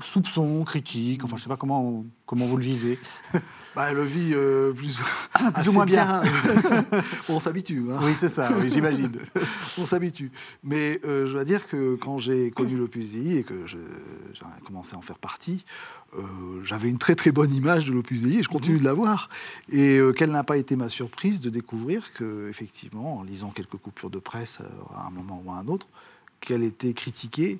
[0.00, 2.98] soupçons, critiques Enfin, je sais pas comment comment vous le vivez.
[3.76, 5.00] Bah, elle le vit euh, plus,
[5.52, 6.22] Plus ou moins bien.
[7.28, 7.86] on s'habitue.
[7.90, 7.98] hein.
[8.04, 8.48] Oui, c'est ça.
[8.60, 9.10] Oui, j'imagine.
[9.78, 10.30] on s'habitue.
[10.62, 13.78] Mais euh, je dois dire que quand j'ai connu l'Opus Dei et que j'ai
[14.64, 15.64] commencé à en faire partie,
[16.16, 16.22] euh,
[16.64, 19.28] j'avais une très très bonne image de l'Opus Dei et je continue de l'avoir.
[19.68, 23.78] Et euh, quelle n'a pas été ma surprise de découvrir que, effectivement, en lisant quelques
[23.78, 25.88] coupures de presse euh, à un moment ou à un autre,
[26.40, 27.58] qu'elle était critiquée,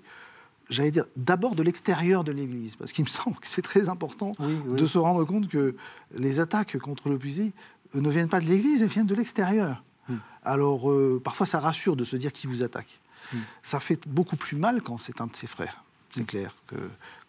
[0.70, 4.32] j'allais dire d'abord de l'extérieur de l'Église, parce qu'il me semble que c'est très important
[4.38, 4.80] Oui, oui.
[4.80, 5.76] de se rendre compte que
[6.16, 7.52] les attaques contre Dei
[7.94, 9.82] euh, ne viennent pas de l'Église, elles viennent de l'extérieur.
[10.08, 10.16] Hmm.
[10.42, 13.00] Alors, euh, parfois, ça rassure de se dire qui vous attaque.
[13.32, 13.38] Hmm.
[13.62, 15.82] Ça fait beaucoup plus mal quand c'est un de ses frères.
[16.10, 16.26] C'est Hmm.
[16.26, 16.76] clair que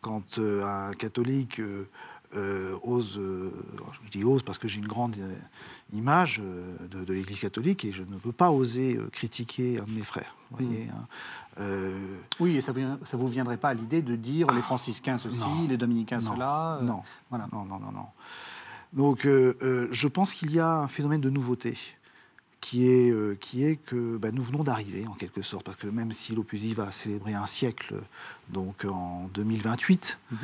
[0.02, 1.88] quand euh, un catholique euh,
[2.36, 3.52] euh, ose, euh,
[4.04, 5.36] je dis ose parce que j'ai une grande euh,
[5.94, 9.92] image euh, de, de l'Église catholique et je ne peux pas oser critiquer un de
[9.92, 10.36] mes frères.
[10.52, 10.56] Hmm.
[10.64, 11.08] voyez, hein.
[12.40, 15.68] Oui, et ça ne vous viendrait pas à l'idée de dire les franciscains ceci, Non.
[15.70, 16.34] les dominicains Non.
[16.36, 17.48] cela non, Voilà.
[17.54, 18.08] non, non, non, non.
[18.94, 21.78] Donc, je pense qu'il y a un phénomène de nouveauté
[22.62, 25.86] qui est, euh, qui est que bah, nous venons d'arriver, en quelque sorte, parce que
[25.88, 27.96] même si l'Opus Dei va célébrer un siècle,
[28.50, 30.38] donc en 2028, Mhm.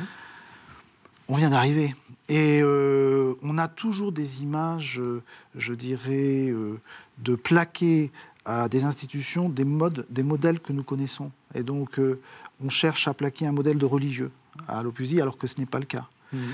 [1.28, 1.94] On vient d'arriver.
[2.28, 5.22] Et euh, on a toujours des images, euh,
[5.54, 6.80] je dirais, euh,
[7.18, 8.10] de plaquer
[8.44, 11.30] à des institutions des modes, des modèles que nous connaissons.
[11.54, 12.20] Et donc, euh,
[12.64, 14.30] on cherche à plaquer un modèle de religieux
[14.68, 16.52] à l'Opus Dei, alors que ce n'est pas le cas Mhm.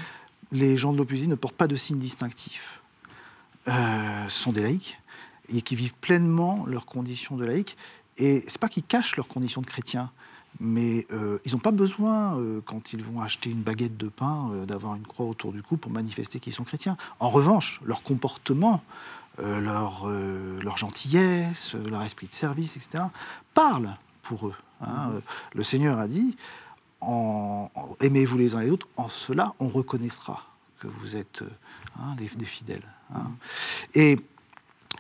[0.51, 2.83] les gens de l'Opus Dei ne portent pas de signes distinctifs.
[3.67, 3.73] Ce
[4.29, 4.99] sont des laïcs
[5.51, 7.77] et qui vivent pleinement leurs conditions de laïcs.
[8.17, 10.11] Et c'est pas qu'ils cachent leurs conditions de chrétiens,
[10.61, 14.51] mais euh, ils n'ont pas besoin, euh, quand ils vont acheter une baguette de pain,
[14.53, 16.97] euh, d'avoir une croix autour du cou pour manifester qu'ils sont chrétiens.
[17.21, 18.83] En revanche, leur comportement,
[19.41, 23.05] leur, leur gentillesse, leur esprit de service, etc.,
[23.55, 24.55] parlent pour eux.
[24.81, 25.11] hein.
[25.13, 25.21] Euh,
[25.55, 26.37] Le Seigneur a dit
[27.01, 30.45] en, en- aimez-vous les uns les autres, en cela on reconnaîtra
[30.81, 31.45] que vous êtes
[32.01, 32.83] hein, des, des fidèles.
[33.15, 33.31] hein.
[33.95, 34.19] Et,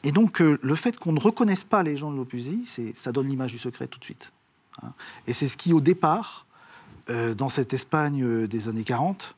[0.05, 3.11] et donc euh, le fait qu'on ne reconnaisse pas les gens de l'Opus Dei, ça
[3.11, 4.31] donne l'image du secret tout de suite.
[5.27, 6.47] Et c'est ce qui au départ,
[7.11, 9.37] euh, dans cette Espagne euh, des années 40,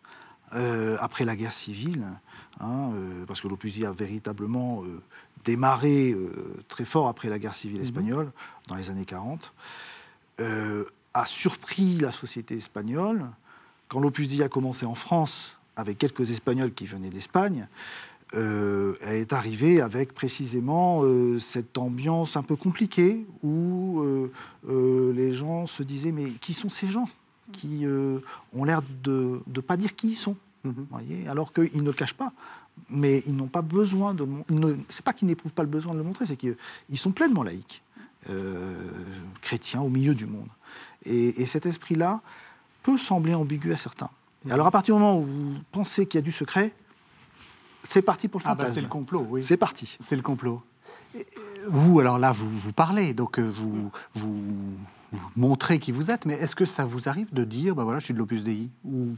[0.52, 2.04] euh, après la guerre civile,
[2.60, 4.82] hein, euh, parce que l'Opus a véritablement
[5.44, 6.14] démarré
[6.68, 8.30] très fort après la guerre civile espagnole,
[8.68, 9.54] dans les années 40,
[10.40, 13.26] euh, a surpris la société espagnole.
[13.88, 17.66] Quand l'Opus a commencé en France, avec quelques Espagnols qui venaient d'Espagne,
[18.34, 24.30] euh, elle est arrivée avec précisément euh, cette ambiance un peu compliquée où euh,
[24.68, 27.08] euh, les gens se disaient mais qui sont ces gens
[27.52, 27.84] qui
[28.54, 30.86] ont l'air de ne pas dire qui ils sont Mhm.
[30.90, 32.32] voyez alors qu'ils ne le cachent pas
[32.90, 34.28] mais ils n'ont pas besoin de
[34.90, 36.56] c'est pas qu'ils n'éprouvent pas le besoin de le montrer c'est qu'ils
[36.96, 37.82] sont pleinement laïcs
[39.40, 40.48] chrétiens au milieu du monde
[41.06, 42.20] et, et cet esprit là
[42.82, 44.10] peut sembler ambigu à certains
[44.46, 46.74] et alors à partir du moment où vous pensez qu'il y a du secret
[47.92, 49.42] c'est parti pour le Ah bah, fantasme c'est le complot, oui.
[49.42, 50.62] c'est parti C'est le complot.
[51.16, 51.20] Euh,
[51.68, 54.42] Vous, alors là, vous, vous parlez, donc euh, vous, vous,
[55.12, 57.98] vous montrez qui vous êtes, mais est-ce que ça vous arrive de dire, bah voilà,
[57.98, 59.16] je suis de l'Opus Dei Ou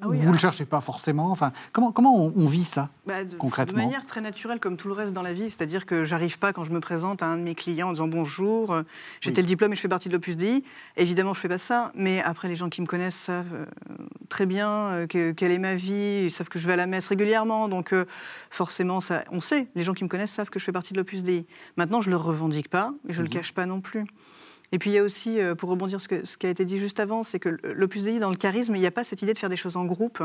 [0.00, 2.88] Ah oui, vous ne le cherchez pas forcément enfin, Comment, comment on, on vit ça
[3.06, 3.78] Bah, de, Concrètement.
[3.78, 5.50] De manière très naturelle, comme tout le reste dans la vie.
[5.50, 8.06] C'est-à-dire que j'arrive pas quand je me présente à un de mes clients en disant
[8.06, 8.82] bonjour, euh,
[9.20, 9.34] j'ai Oui.
[9.34, 10.62] tel diplôme et je fais partie de l'Opus Dei.
[10.96, 11.90] Évidemment, je fais pas ça.
[11.96, 13.66] Mais après, les gens qui me connaissent savent euh,
[14.28, 16.22] très bien euh, que- quelle est ma vie.
[16.26, 17.68] Ils savent que je vais à la messe régulièrement.
[17.68, 17.92] Donc,
[18.50, 19.66] forcément, ça, on sait.
[19.74, 21.44] Les gens qui me connaissent savent que je fais partie de l'Opus Dei.
[21.76, 23.34] Maintenant, je le revendique pas et je le Mhm.
[23.34, 24.04] cache pas non plus.
[24.72, 26.78] Et puis il y a aussi, euh, pour rebondir sur ce, qui a été dit
[26.78, 29.32] juste avant, c'est que l'Opus Dei, dans le charisme, il n'y a pas cette idée
[29.32, 30.22] de faire des choses en groupe.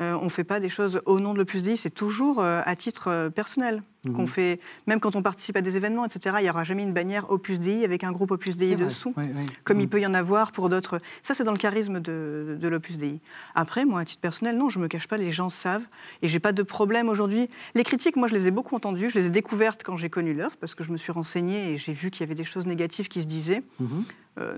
[0.00, 2.60] Euh, on ne fait pas des choses au nom de l'Opus Dei, c'est toujours euh,
[2.64, 4.12] à titre euh, personnel Mhm.
[4.16, 4.60] qu'on fait.
[4.86, 7.58] Même quand on participe à des événements, etc., il n'y aura jamais une bannière Opus
[7.58, 9.14] Dei avec un groupe Opus Dei dessous.
[9.16, 9.46] Oui, oui.
[9.64, 9.80] Comme Mm.
[9.80, 10.98] il peut y en avoir pour d'autres.
[11.22, 13.20] Ça, c'est dans le charisme de, de l'Opus Dei.
[13.54, 15.86] Après, moi, à titre personnel, non, je ne me cache pas, les gens savent.
[16.20, 17.48] Et j'ai pas de problème aujourd'hui.
[17.74, 19.08] Les critiques, moi, je les ai beaucoup entendues.
[19.08, 21.78] Je les ai découvertes quand j'ai connu l'œuvre, parce que je me suis renseignée et
[21.78, 24.04] j'ai vu qu'il y avait des choses négatives qui se disaient, Mhm.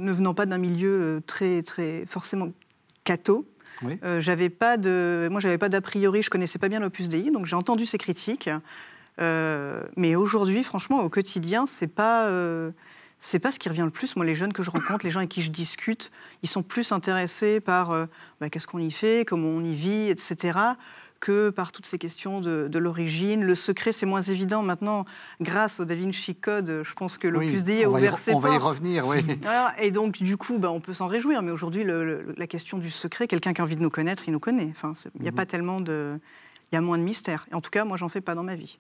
[0.01, 2.49] ne venant pas d'un milieu très, très forcément
[3.05, 3.47] catho.
[3.83, 3.99] Oui.
[4.05, 7.31] Euh, j'avais pas de, moi, j'avais pas d'a priori, je connaissais pas bien l'Opus Dei,
[7.31, 8.49] donc j'ai entendu ces critiques.
[9.21, 12.71] Euh, mais aujourd'hui, franchement, au quotidien, c'est pas, euh,
[13.21, 14.17] c'est pas ce qui revient le plus.
[14.17, 16.11] Moi, les jeunes que je rencontre, les gens avec qui je discute,
[16.43, 18.07] ils sont plus intéressés par euh,
[18.41, 20.59] bah, qu'est-ce qu'on y fait, comment on y vit, etc.,
[21.21, 23.43] que par toutes ces questions de, de l'origine.
[23.45, 25.05] Le secret, c'est moins évident maintenant.
[25.41, 28.35] Grâce au Da Vinci Code, je pense que l'Opus Oui, Dei a on ouvert ses
[28.35, 29.19] On va y revenir, oui.
[29.43, 31.43] Voilà, et donc, du coup, bah, on peut s'en réjouir.
[31.43, 34.41] Mais aujourd'hui, la question du secret, quelqu'un qui a envie de nous connaître, il nous
[34.41, 34.69] connaît.
[34.71, 35.37] Enfin, il n'y a Mhm.
[35.37, 36.19] pas tellement de.
[36.73, 37.47] Il y a moins de mystère.
[37.51, 38.79] Et en tout cas, moi, j'en fais pas dans ma vie.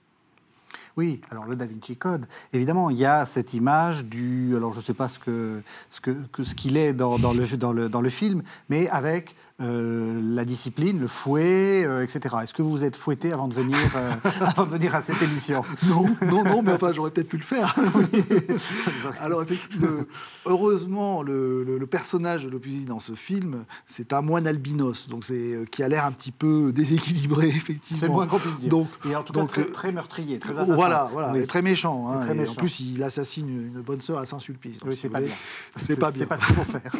[0.96, 4.54] Oui, alors le Da Vinci Code, évidemment, il y a cette image du.
[4.56, 7.34] Alors, je ne sais pas ce qu'il ce que, que- ce qu'il est dans, dans
[7.34, 12.36] le, dans, le, dans le film, mais avec euh, la discipline, le fouet, euh, etc.
[12.42, 15.20] Est-ce que vous vous êtes fouetté avant de venir, euh, avant de venir à cette
[15.22, 15.62] émission?
[15.86, 17.74] Non, non, non, mais enfin, j'aurais peut-être pu le faire.
[19.20, 20.08] Alors, effectivement, le-
[20.46, 25.08] heureusement, le, le- le personnage de l'Opus Dei dans ce film, c'est un moine albinos,
[25.08, 28.00] donc c'est qui a l'air un petit peu déséquilibré, effectivement.
[28.00, 28.68] C'est le moins qu'on puisse dire.
[28.70, 30.74] Donc, Et en tout donc, cas, très, très meurtrier, très assassin.
[30.88, 31.46] Voilà, voilà, Oui.
[31.46, 32.08] très méchant.
[32.10, 32.52] hein, très méchant.
[32.52, 34.78] En plus, il assassine une bonne sœur à Saint-Sulpice.
[34.80, 35.32] donc, Oui, c'est pas bien.
[35.76, 36.20] C'est pas bien.
[36.20, 36.92] C'est pas ce qu'il faut faire.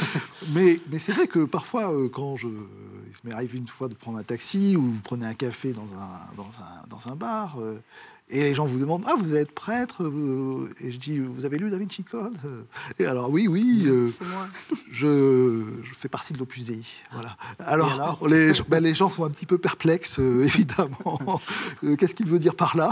[0.52, 2.48] Mais, mais c'est vrai que parfois, euh, quand je,
[3.24, 6.34] il m'arrive une fois de prendre un taxi ou vous prenez un café dans un,
[6.36, 7.80] dans un, dans un bar, euh,
[8.32, 10.02] et les gens vous demandent Ah, vous êtes prêtre
[10.80, 12.38] Et je dis Vous avez lu Da Vinci Code?
[13.00, 14.46] Et alors, oui, oui, euh, moi.
[14.92, 16.80] je, je fais partie de l'Opus Dei.
[17.12, 17.36] Voilà.
[17.58, 21.40] Alors, Et alors les, gens- ben, les gens sont un petit peu perplexes, euh, évidemment.
[21.98, 22.90] Qu'est-ce qu'il veut dire par là?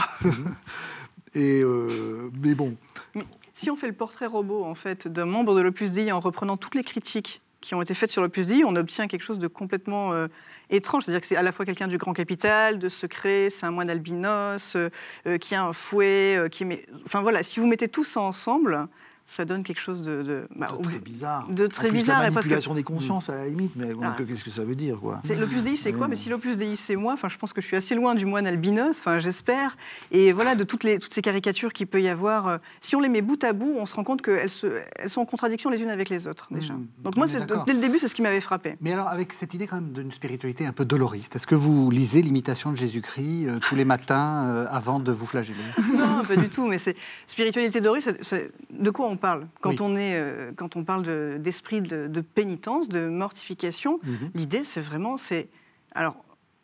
[1.34, 2.74] Et, euh, Mais bon,
[3.14, 6.18] Mais si on fait le portrait robot en fait d'un membre de l'Opus Dei en
[6.20, 9.38] reprenant toutes les critiques qui ont été faites sur l'Opus Dei, on obtient quelque chose
[9.38, 10.28] de complètement euh,
[10.70, 11.04] étrange.
[11.04, 13.90] C'est-à-dire que c'est à la fois quelqu'un du grand capital, de secret, c'est un moine
[13.90, 14.90] albinos, euh,
[15.26, 16.86] euh, qui a un fouet, qui met...
[17.04, 18.86] Enfin voilà, si vous mettez tout ça ensemble,
[19.30, 20.22] ça donne quelque chose de...
[20.22, 21.46] de- bah, de très bizarre.
[21.48, 24.14] de En très plus, bizarre La manipulation des consciences, à la limite, mais Ah.
[24.16, 26.08] que- qu'est-ce que ça veut dire, quoi L'Opus Dei, c'est quoi Ouais.
[26.08, 28.24] Mais si l'Opus Dei, c'est moi, enfin, je pense que je suis assez loin du
[28.24, 29.76] moine albinos, enfin, j'espère.
[30.10, 33.00] Et voilà, de toutes, les, toutes ces caricatures qu'il peut y avoir, euh, si on
[33.00, 34.48] les met bout à bout, on se rend compte qu'elles
[34.96, 36.72] elles sont en contradiction les unes avec les autres, déjà.
[36.72, 37.26] Mmh, Donc on moi,
[37.66, 38.76] dès le début, c'est ce qui m'avait frappé.
[38.80, 41.90] Mais alors, avec cette idée quand même d'une spiritualité un peu doloriste, est-ce que vous
[41.90, 45.58] lisez l'imitation de Jésus-Christ euh, tous les matins euh, avant de vous flageller?
[45.98, 47.80] Non, pas du tout, mais c'est spiritualité
[48.22, 49.76] c'est- de quoi on parle quand Oui.
[49.80, 54.00] on est, euh, quand on parle de- d'esprit de, de pénitence, de mortification.
[54.04, 54.30] Mhm.
[54.34, 55.48] L'idée, c'est vraiment, c'est
[55.94, 56.16] alors,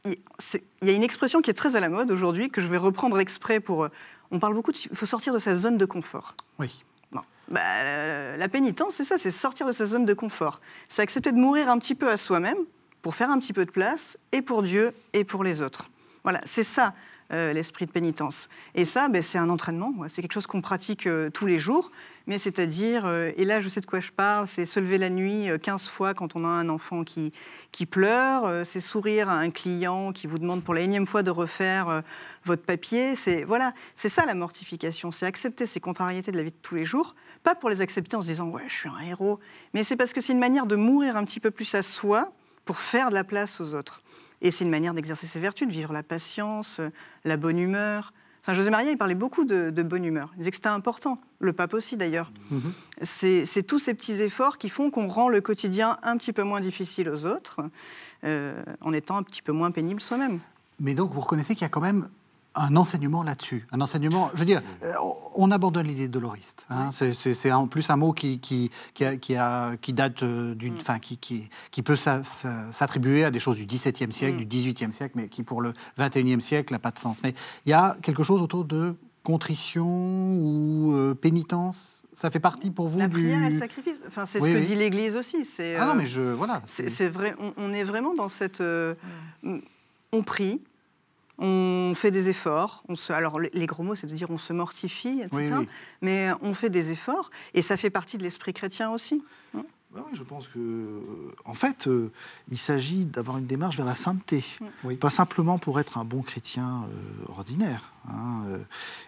[0.06, 0.16] il
[0.82, 3.18] y a une expression qui est très à la mode aujourd'hui que je vais reprendre
[3.18, 3.84] exprès pour.
[3.84, 3.88] euh,
[4.30, 6.34] On parle beaucoup, il faut sortir de sa zone de confort.
[6.58, 6.84] Oui.
[7.12, 7.20] Bon.
[7.48, 10.60] Bah, euh, la pénitence, c'est ça, c'est sortir de sa zone de confort.
[10.88, 12.58] C'est accepter de mourir un petit peu à soi-même
[13.02, 15.90] pour faire un petit peu de place, et pour Dieu, et pour les autres.
[16.22, 16.94] Voilà, c'est ça
[17.32, 18.48] euh, l'esprit de pénitence.
[18.74, 21.58] Et ça, ben, c'est un entraînement, ouais, c'est quelque chose qu'on pratique euh, tous les
[21.58, 21.90] jours,
[22.26, 25.10] mais c'est-à-dire, euh, et là je sais de quoi je parle, c'est se lever la
[25.10, 27.32] nuit euh, 15 fois quand on a un enfant qui,
[27.72, 31.22] qui pleure, euh, c'est sourire à un client qui vous demande pour la énième fois
[31.22, 32.00] de refaire euh,
[32.44, 36.52] votre papier, c'est voilà, c'est ça la mortification, c'est accepter ces contrariétés de la vie
[36.52, 39.00] de tous les jours, pas pour les accepter en se disant ouais je suis un
[39.00, 39.40] héros,
[39.74, 42.32] mais c'est parce que c'est une manière de mourir un petit peu plus à soi
[42.64, 44.02] pour faire de la place aux autres.
[44.44, 46.90] Et c'est une manière d'exercer ses vertus, de vivre la patience, euh,
[47.24, 48.12] la bonne humeur.
[48.44, 50.30] Saint José Maria, il parlait beaucoup de, de bonne humeur.
[50.34, 51.18] Il disait que c'était important.
[51.40, 52.30] Le pape aussi, d'ailleurs.
[52.50, 52.72] Mhm.
[53.02, 56.42] C'est c'est tous ces petits efforts qui font qu'on rend le quotidien un petit peu
[56.42, 57.62] moins difficile aux autres,
[58.24, 60.40] euh, en étant un petit peu moins pénible soi-même.
[60.78, 62.08] Mais donc, vous reconnaissez qu'il y a quand même
[62.56, 63.66] un enseignement là-dessus.
[63.72, 64.92] Un enseignement, je veux dire, euh,
[65.34, 66.66] on abandonne l'idée de doloriste.
[66.70, 66.90] hein.
[66.92, 70.76] C'est- en plus un mot qui, qui, qui, a- qui, a- date euh, d'une.
[70.76, 74.44] Enfin, qui, qui, qui peut s'a- s'a- s'attribuer à des choses du XVIIe siècle, Mm.
[74.44, 77.18] du XVIIIe siècle, mais qui pour le XXIe siècle n'a pas de sens.
[77.22, 77.34] Mais
[77.66, 79.86] il y a quelque chose autour de contrition
[80.32, 82.02] ou euh, pénitence?
[82.12, 83.14] Ça fait partie pour vous La du.
[83.14, 84.66] prière et le sacrifice, enfin, c'est Oui, ce que oui.
[84.66, 85.44] dit l'Église aussi.
[85.44, 86.22] c'est, Ah non, mais je.
[86.22, 86.62] Voilà.
[86.66, 88.60] C'est c'est vrai, on, on est vraiment dans cette.
[88.60, 88.94] euh,
[90.12, 90.60] On prie,
[91.38, 92.82] on fait des efforts.
[92.88, 95.28] On se, alors, les gros mots, c'est de dire on se mortifie, etc.
[95.32, 95.68] Oui, oui.
[96.02, 99.22] Mais on fait des efforts et ça fait partie de l'esprit chrétien aussi.
[99.52, 101.00] Bah oui, je pense que, euh,
[101.44, 102.10] en fait, euh,
[102.50, 104.44] il s'agit d'avoir une démarche vers la sainteté,
[104.82, 104.96] Oui.
[104.96, 107.92] pas simplement pour être un bon chrétien euh, ordinaire.
[108.08, 108.58] hein, euh.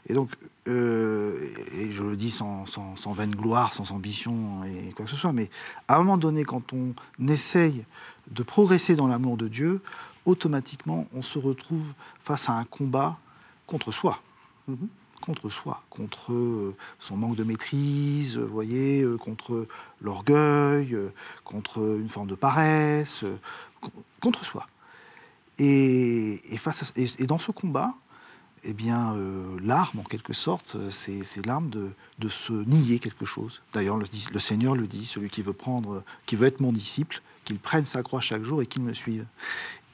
[0.08, 0.30] et donc,
[0.68, 5.10] euh, et je le dis sans, sans, sans vaine gloire, sans ambition et quoi que
[5.10, 5.50] ce soit, mais
[5.88, 6.94] à un moment donné, quand on
[7.26, 7.84] essaye
[8.30, 9.80] de progresser dans l'amour de Dieu,
[10.26, 13.18] automatiquement, on se retrouve face à un combat
[13.66, 14.20] contre soi
[14.68, 14.88] Mhm.
[15.22, 19.66] contre soi, contre euh, son manque de maîtrise, vous voyez, euh, contre
[20.00, 21.08] l'orgueil, euh,
[21.44, 23.38] contre une forme de paresse, euh,
[23.80, 24.66] co- contre soi.
[25.58, 27.94] Et, et face à- et- et dans ce combat,
[28.68, 33.24] eh bien, euh, l'arme, en quelque sorte, euh, c'est l'arme de, de se nier quelque
[33.24, 33.62] chose.
[33.72, 37.58] D'ailleurs, le Seigneur le dit, celui qui veut prendre, qui veut être mon disciple, qu'il
[37.58, 39.24] prenne sa croix chaque jour et qu'il me suive.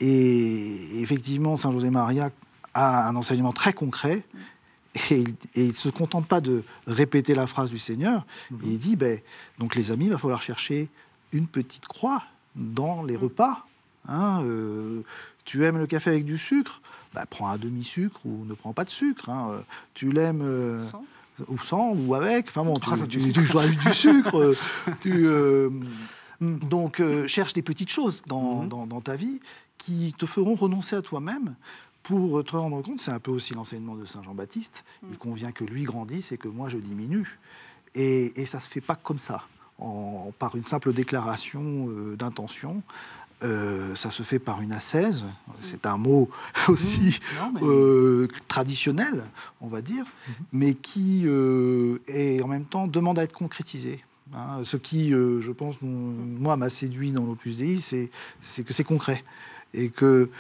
[0.01, 2.31] Et effectivement, Saint José Maria
[2.75, 4.25] a un enseignement très concret
[5.11, 5.25] Et,
[5.57, 8.61] il ne se contente pas de répéter la phrase du Seigneur, Mhm.
[8.65, 9.21] il dit, ben,
[9.59, 10.89] donc les amis, il va falloir chercher
[11.33, 12.23] une petite croix
[12.57, 13.67] dans les repas.
[14.09, 15.03] hein, euh,
[15.45, 16.81] tu aimes le café avec du sucre?
[17.15, 19.29] Ben, Prends un demi-sucre ou ne prends pas de sucre.
[19.31, 19.63] hein,
[19.95, 20.85] Tu l'aimes euh,
[21.49, 22.49] ou sans ou avec.
[22.49, 23.43] Enfin bon, tu, Rajoute du sucre.
[23.51, 24.39] tu rajoutes du sucre.
[24.39, 24.57] euh,
[25.01, 25.71] tu, euh,
[26.41, 28.69] donc, euh, cherche des petites choses dans, Mhm.
[28.69, 29.41] dans- dans ta vie
[29.79, 31.55] qui te feront renoncer à toi-même
[32.03, 35.63] pour te rendre compte, c'est un peu aussi l'enseignement de Saint Jean-Baptiste, il convient que
[35.65, 37.39] lui grandisse et que moi je diminue.
[37.95, 39.43] Et, et ça ne se fait pas comme ça,
[39.79, 42.83] en- par une simple déclaration euh, d'intention.
[43.45, 45.25] Euh, ça se fait par une ascèse,
[45.63, 46.31] c'est un mot
[46.69, 49.25] aussi Non, mais- euh, traditionnel,
[49.61, 50.05] on va dire,
[50.53, 54.05] mais qui euh, est en même temps demande à être concrétisé.
[54.33, 54.61] hein.
[54.63, 58.11] ce qui, je pense, moi, m'a séduit dans l'Opus Dei, c'est
[58.65, 59.25] que c'est concret.
[59.75, 60.31] Et que,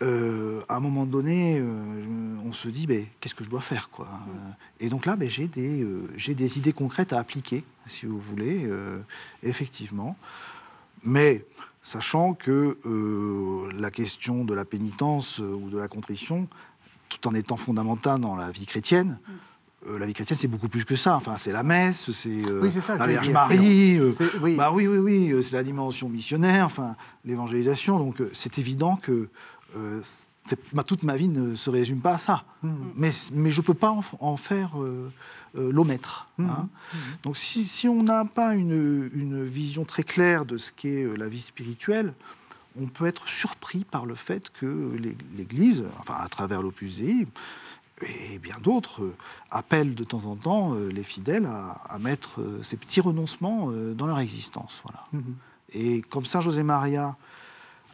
[0.00, 2.86] euh, à un moment donné, euh, on se dit,
[3.20, 6.56] qu'est-ce que je dois faire quoi Euh, Et donc là, j'ai des, euh, j'ai des
[6.56, 8.66] idées concrètes à appliquer, si vous voulez,
[9.42, 10.16] effectivement.
[11.04, 11.44] Mais
[11.90, 16.48] sachant que euh, la question de la pénitence euh, ou de la contrition,
[17.08, 19.20] tout en étant fondamentale dans la vie chrétienne,
[19.88, 21.14] euh, la vie chrétienne, c'est beaucoup plus que ça.
[21.14, 23.30] Enfin, c'est la messe, c'est Oui, la Vierge.
[23.30, 24.00] Marie.
[24.16, 24.56] C'est- oui.
[24.56, 28.00] bah oui, oui, oui, c'est la dimension missionnaire, enfin, l'évangélisation.
[28.00, 29.28] Donc, c'est évident que
[30.72, 32.42] ma- toute ma vie ne se résume pas à ça.
[32.64, 32.74] Mhm.
[32.96, 34.70] Mais, mais je ne peux pas en, faire
[35.56, 36.28] l'omètre.
[36.38, 36.48] Mhm.
[36.50, 36.68] hein.
[37.22, 41.16] Donc, si, si on n'a pas une, une vision très claire de ce qu'est euh,
[41.16, 42.12] la vie spirituelle,
[42.80, 47.26] on peut être surpris par le fait que l'É- l'Église, enfin, à travers l'Opus Dei,
[48.02, 49.14] et bien d'autres euh,
[49.50, 53.70] appellent de temps en temps euh, les fidèles à, à mettre euh, ces petits renoncements
[53.70, 54.82] euh, dans leur existence.
[54.84, 55.04] Voilà.
[55.12, 55.34] Mhm.
[55.72, 57.16] Et comme Saint José Maria,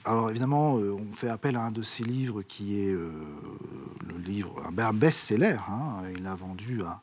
[0.05, 3.13] alors évidemment, euh, on fait appel à un de ses livres qui est euh,
[4.09, 5.57] le livre, un best-seller.
[5.71, 6.03] hein.
[6.19, 7.01] il a vendu à,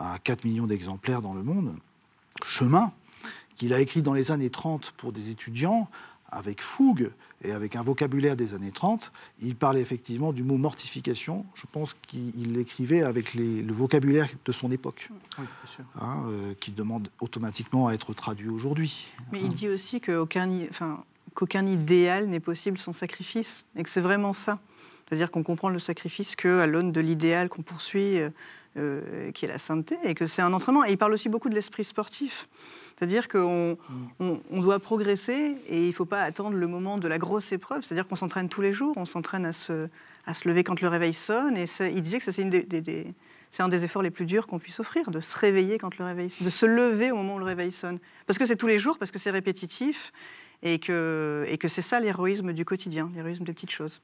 [0.00, 1.74] à 4 millions d'exemplaires dans le monde.
[2.42, 2.90] Chemin,
[3.56, 5.88] qu'il a écrit dans les années 30 pour des étudiants,
[6.32, 7.10] avec fougue
[7.42, 9.12] et avec un vocabulaire des années 30.
[9.42, 11.44] Il parlait effectivement du mot mortification.
[11.54, 15.44] Je pense qu'il l'écrivait avec les- le vocabulaire de son époque, Oui,
[16.00, 19.08] hein, euh, qui demande automatiquement à être traduit aujourd'hui.
[19.32, 21.02] Mais il dit aussi qu'aucun i- enfin,
[21.34, 24.60] qu'aucun idéal n'est possible sans sacrifice, et que c'est vraiment ça.
[25.08, 28.30] C'est-à-dire qu'on comprend le sacrifice qu'à l'aune de l'idéal qu'on poursuit, euh,
[28.76, 30.84] euh, qui est la sainteté, et que c'est un entraînement.
[30.84, 32.48] Et il parle aussi beaucoup de l'esprit sportif.
[32.98, 33.78] C'est-à-dire qu'on
[34.20, 37.50] on, on doit progresser et il ne faut pas attendre le moment de la grosse
[37.50, 37.82] épreuve.
[37.82, 39.88] C'est-à-dire qu'on s'entraîne tous les jours, on s'entraîne à se,
[40.26, 41.56] à se lever quand le réveil sonne.
[41.56, 43.06] Et il disait que c'est une des- des- des-
[43.52, 46.04] c'est un des efforts les plus durs qu'on puisse offrir, de se réveiller quand le
[46.04, 47.98] réveil de se lever au moment où le réveil sonne.
[48.26, 50.12] Parce que c'est tous les jours, parce que c'est répétitif,
[50.62, 54.00] et que, et que c'est ça l'héroïsme du quotidien, l'héroïsme des petites choses.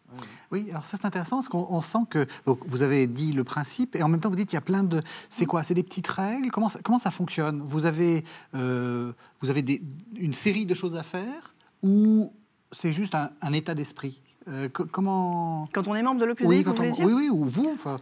[0.51, 3.95] Oui, alors ça c'est intéressant parce qu'on on sent que vous avez dit le principe
[3.97, 5.83] et en même temps vous dites qu'il y a plein de c'est quoi C'est des
[5.83, 6.51] petites règles?
[6.51, 7.61] Comment ça, comment ça fonctionne?
[7.63, 9.83] Vous avez euh, vous avez
[10.17, 12.33] une série de choses à faire ou
[12.73, 14.23] c'est juste un état d'esprit?
[14.49, 17.71] Euh, Comment Quand on est membre de l'Opus oui, on- oui, oui, ou vous.
[17.75, 17.97] enfin,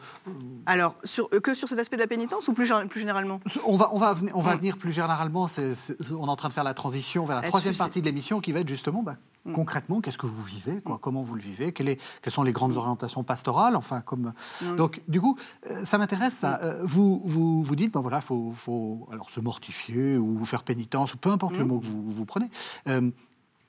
[0.67, 3.41] Alors, sur, euh, que sur cet aspect de la pénitence ou plus, plus généralement?
[3.67, 4.59] On va, on va, venir, on va Mm.
[4.59, 5.47] venir plus généralement.
[5.57, 8.53] on est en train de faire la transition vers la troisième partie de l'émission qui
[8.53, 9.53] va être justement bah, Mm.
[9.53, 12.53] concrètement qu'est-ce que vous vivez, quoi, comment vous le vivez, quelles, est- quelles sont les
[12.53, 14.33] grandes orientations pastorales, enfin comme.
[14.63, 14.77] Mm.
[14.77, 15.39] Donc du coup,
[15.71, 16.35] euh, ça m'intéresse.
[16.39, 16.61] Ça.
[16.63, 21.15] Euh, vous, vous vous dites ben voilà, faut, faut alors se mortifier ou faire pénitence
[21.15, 21.69] ou peu importe le Mm.
[21.69, 22.51] mot que vous, vous prenez.
[22.89, 23.11] Euh,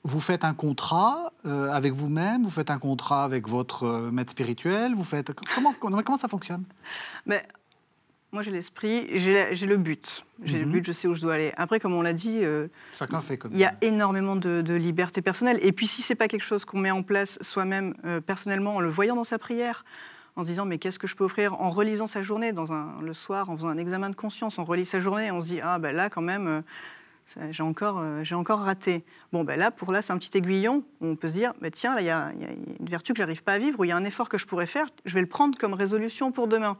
[0.06, 4.30] vous faites un contrat euh, avec vous-même, vous faites un contrat avec votre euh, maître
[4.30, 6.64] spirituel, vous faites comment comment, comment ça fonctionne?
[7.26, 7.46] Mais
[8.32, 10.24] moi, j'ai l'esprit, j'ai le but.
[10.42, 10.72] J'ai le Mhm.
[10.72, 11.52] but, je sais où je dois aller.
[11.56, 14.74] Après, comme on l'a dit, euh, Chacun fait comme il y a énormément de, de
[14.74, 15.58] liberté personnelle.
[15.62, 17.94] Et puis, si c'est pas quelque chose qu'on met en place soi-même
[18.26, 19.84] personnellement, en le voyant dans sa prière,
[20.34, 23.00] en se disant mais qu'est-ce que je peux offrir, en relisant sa journée dans un,
[23.00, 25.60] le soir, en faisant un examen de conscience, on relit sa journée, on se dit
[25.62, 26.46] ah ben là quand même.
[26.46, 26.60] euh,
[27.50, 29.04] j'ai encore, euh, j'ai encore raté.
[29.32, 30.84] Bon, ben là, pour là, c'est un petit aiguillon.
[31.00, 32.10] où On peut se dire, ben tiens, là, il y, y
[32.46, 34.38] a une vertu que j'arrive pas à vivre, ou il y a un effort que
[34.38, 36.74] je pourrais faire, je vais le prendre comme résolution pour demain.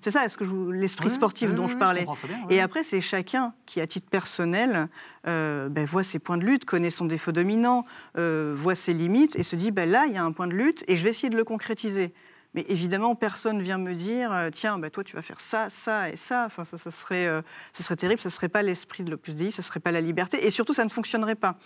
[0.00, 2.06] C'est ça, est-ce que l'esprit Oui, sportif oui, dont oui, je parlais.
[2.26, 4.88] bien, Et après, c'est chacun qui, à titre personnel,
[5.26, 7.84] euh, ben, voit ses points de lutte, connaît son défaut dominant,
[8.16, 10.54] euh, voit ses limites et se dit ben, là, il y a un point de
[10.54, 12.12] lutte et je vais essayer de le concrétiser.
[12.54, 16.10] Mais évidemment, personne vient me dire euh, tiens, ben, toi, tu vas faire ça, ça
[16.10, 16.44] et ça.
[16.46, 17.42] Enfin, ça, ça serait, euh,
[17.72, 19.92] ça serait terrible, ça ne serait pas l'esprit de l'Opus Dei, ça ne serait pas
[19.92, 20.44] la liberté.
[20.44, 21.56] Et surtout, ça ne fonctionnerait pas.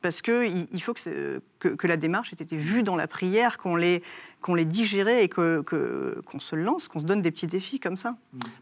[0.00, 4.02] Parce qu'il il faut que, la démarche ait été vue dans la prière, qu'on l'ait
[4.40, 8.14] qu'on digérée et qu'on que, se lance, qu'on se donne des petits défis comme ça.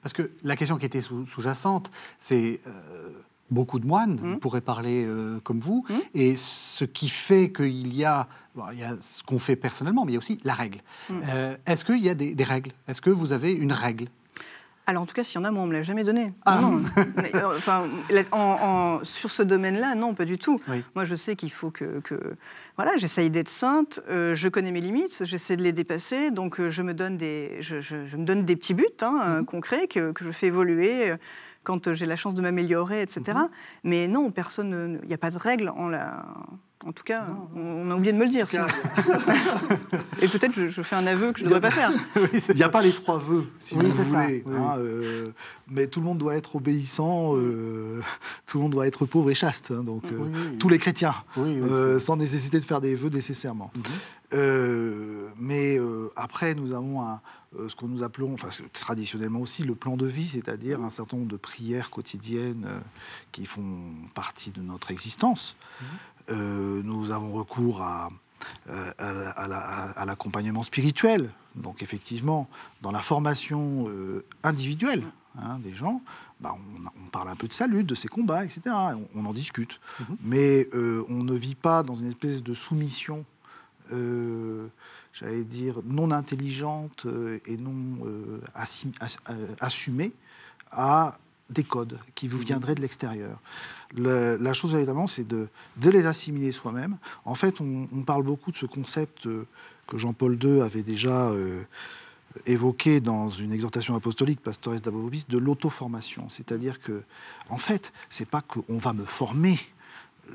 [0.03, 3.11] Parce que la question qui était sous- sous-jacente, c'est euh,
[3.51, 4.39] beaucoup de moines Mm.
[4.41, 5.95] pourraient parler euh, comme vous, Mm.
[6.15, 10.05] et ce qui fait qu'il y a, bon, il y a ce qu'on fait personnellement,
[10.05, 10.81] mais il y a aussi la règle.
[11.11, 11.15] Mm.
[11.29, 12.73] Euh, Est-ce qu'il y a des, des règles?
[12.89, 14.07] Est-ce que vous avez une règle?
[14.87, 16.33] Alors en tout cas, s'il y en a, moi, on me l'a jamais donné.
[16.47, 16.61] Ah.
[16.63, 16.83] Non.
[17.19, 18.39] Mais, euh, enfin, la- en-
[19.01, 20.63] en- sur ce domaine-là, non, pas du tout.
[20.67, 20.83] Oui.
[20.95, 22.37] Moi, je sais qu'il faut que, que-
[22.77, 24.01] voilà, j'essaye d'être sainte.
[24.09, 26.31] euh, je connais mes limites, j'essaie de les dépasser.
[26.31, 29.45] Donc, euh, je me donne des, je, je- je me donne des petits buts hein,
[29.45, 31.11] concrets que, que je fais évoluer.
[31.11, 31.17] euh,
[31.65, 33.23] Quand euh, j'ai la chance de m'améliorer, etc.
[33.27, 33.49] Mhm.
[33.85, 36.25] Mais non, personne, ne- il n'y a pas de règle en la.
[36.87, 38.47] En tout cas, on, on a oublié de me le dire.
[40.23, 41.91] Et peut-être je, je fais un aveu que je ne devrais pas faire.
[42.49, 44.45] Il n'y a pas les trois vœux, si Oui, vous voulez.
[44.47, 45.31] oui, hein, euh,
[45.69, 48.01] mais tout le monde doit être obéissant, euh,
[48.47, 49.71] tout le monde doit être pauvre et chaste.
[49.73, 50.59] hein, donc, euh, Oui, oui.
[50.59, 53.71] tous les chrétiens, Oui, oui, euh, sans nécessité de faire des vœux nécessairement.
[53.77, 53.83] Mhm.
[54.35, 57.21] Euh, mais euh, après, nous avons un,
[57.69, 61.31] ce que nous appelons, enfin traditionnellement aussi, le plan de vie, c'est-à-dire un certain nombre
[61.31, 62.81] de prières quotidiennes euh,
[63.33, 63.65] qui font
[64.15, 65.57] partie de notre existence.
[66.31, 68.11] Euh, nous avons recours à,
[68.69, 69.59] euh, à la- à la-
[69.97, 71.31] à l'accompagnement spirituel.
[71.55, 72.49] Donc effectivement,
[72.83, 75.05] dans la formation euh, individuelle
[75.39, 76.03] hein, des gens,
[76.41, 78.61] bah, on, on parle un peu de salut, de ses combats, etc.
[78.67, 79.81] et On, on en discute.
[80.01, 80.17] Mhm.
[80.23, 83.25] Mais euh, on ne vit pas dans une espèce de soumission, euh,
[85.13, 88.93] j'allais dire, non intelligente euh, et non euh, assi-
[89.31, 90.13] euh, assumée
[90.71, 91.19] à
[91.51, 93.41] des codes qui vous viendraient de l'extérieur.
[93.97, 96.99] Le- la chose véritablement, c'est de, de les assimiler soi-même.
[97.25, 99.47] En fait, on, on parle beaucoup de ce concept euh,
[99.87, 101.63] que Jean-Paul II avait déjà euh,
[102.45, 106.29] évoqué dans une exhortation apostolique, Pastores Dabovobis, de l'auto-formation.
[106.29, 107.03] C'est-à-dire que,
[107.49, 109.59] en fait, c'est pas qu'on va me former,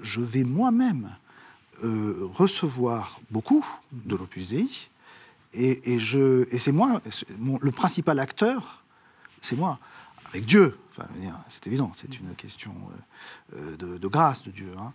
[0.02, 1.16] je vais moi-même
[1.84, 4.68] euh, recevoir beaucoup de l'Opus Dei,
[5.54, 7.02] et, et c'est moi,
[7.62, 8.84] le principal acteur,
[9.42, 9.80] c'est moi,
[10.30, 10.78] avec Dieu.
[10.92, 11.08] Enfin,
[11.50, 12.74] c'est évident, c'est une question
[13.56, 14.72] euh, euh, de, grâce de Dieu.
[14.80, 14.94] hein.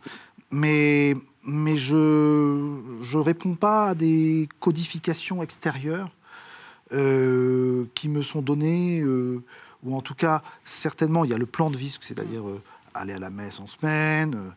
[0.50, 1.14] Mais,
[1.44, 6.10] mais je ne réponds pas à des codifications extérieures
[6.90, 11.76] qui me sont données, ou en tout cas, certainement, il y a le plan de
[11.76, 12.42] vie, c'est-à-dire
[12.94, 14.54] aller à la messe en semaine,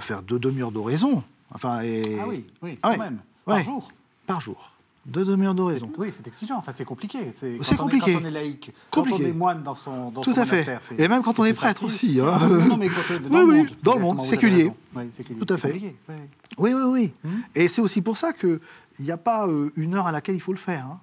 [0.00, 1.22] faire deux demi-heures d'oraison.
[1.54, 2.98] Enfin, et, Ah oui, oui, Ah quand ouais.
[2.98, 3.18] même.
[3.44, 3.64] Par Ouais.
[3.64, 3.92] jour.
[4.26, 4.70] Par jour.
[5.06, 5.90] Deux demiheures d'oraison.
[5.98, 6.56] Oui, c'est exigeant.
[6.56, 7.34] Enfin, c'est compliqué.
[7.38, 8.14] C'est C'est quand on est- compliqué.
[8.14, 9.24] quand on est laïque, quand Compliqué.
[9.26, 10.66] on est moine dans son, dans Tout son à fait.
[10.96, 12.20] Et même quand on est prêtre facile.
[12.20, 12.38] aussi, hein.
[12.68, 13.68] Non, mais quand on est dans Oui, le oui, monde.
[13.82, 14.72] dans le monde, séculier.
[14.96, 15.38] Oui, séculier.
[15.38, 15.68] Tout à fait.
[15.72, 16.14] compliqué, oui.
[16.56, 17.12] Oui, oui, oui.
[17.22, 17.42] Mhm.
[17.54, 18.60] Et c'est aussi pour ça qu'il
[19.00, 20.86] n'y a pas euh, une heure à laquelle il faut le faire.
[20.86, 21.00] hein.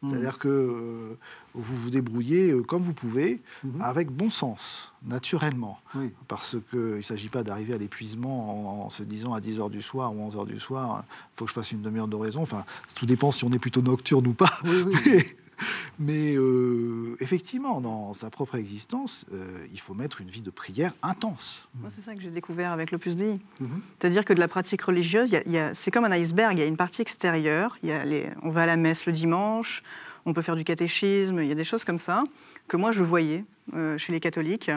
[0.00, 0.10] Mhm.
[0.12, 1.18] C'est-à-dire que euh,
[1.54, 3.80] vous vous débrouillez euh, comme vous pouvez, Mhm.
[3.82, 5.78] avec bon sens, naturellement.
[5.94, 6.10] Oui.
[6.28, 9.82] Parce qu'il ne s'agit pas d'arriver à l'épuisement en, en se disant à 10h du
[9.82, 12.42] soir ou 11h du soir, il faut que je fasse une demi-heure d'oraison.
[12.42, 14.50] Enfin, tout dépend si on est plutôt nocturne ou pas.
[14.64, 15.22] Oui, oui.
[15.98, 20.92] Mais, euh, effectivement, dans sa propre existence, euh, il faut mettre une vie de prière
[21.02, 21.68] intense.
[21.80, 23.38] Moi, c'est ça que j'ai découvert avec l'Opus Dei.
[23.60, 23.80] Mhm.
[24.00, 25.30] C'est-à-dire que de la pratique religieuse,
[25.74, 26.56] c'est comme un iceberg.
[26.56, 27.76] Il y a une partie extérieure.
[27.82, 29.82] Il y a les- on va à la messe le dimanche,
[30.26, 32.24] on peut faire du catéchisme, il y a des choses comme ça
[32.68, 33.44] que moi je voyais
[33.74, 34.70] euh, chez les catholiques.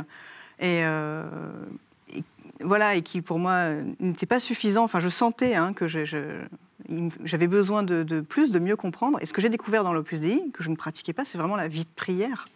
[0.59, 0.83] Et,
[2.61, 4.83] voilà, et qui pour moi n'étaient pas suffisants.
[4.86, 6.05] Enfin, je sentais hein, que je-
[7.23, 9.17] j'avais besoin de, plus, de mieux comprendre.
[9.21, 11.55] Et ce que j'ai découvert dans l'Opus Dei, que je ne pratiquais pas, c'est vraiment
[11.55, 12.47] la vie de prière.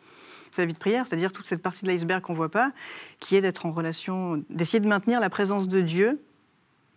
[0.52, 2.72] C'est la vie de prière, c'est-à-dire toute cette partie de l'iceberg qu'on ne voit pas,
[3.20, 6.20] qui est d'être en relation, d'essayer de maintenir la présence de Dieu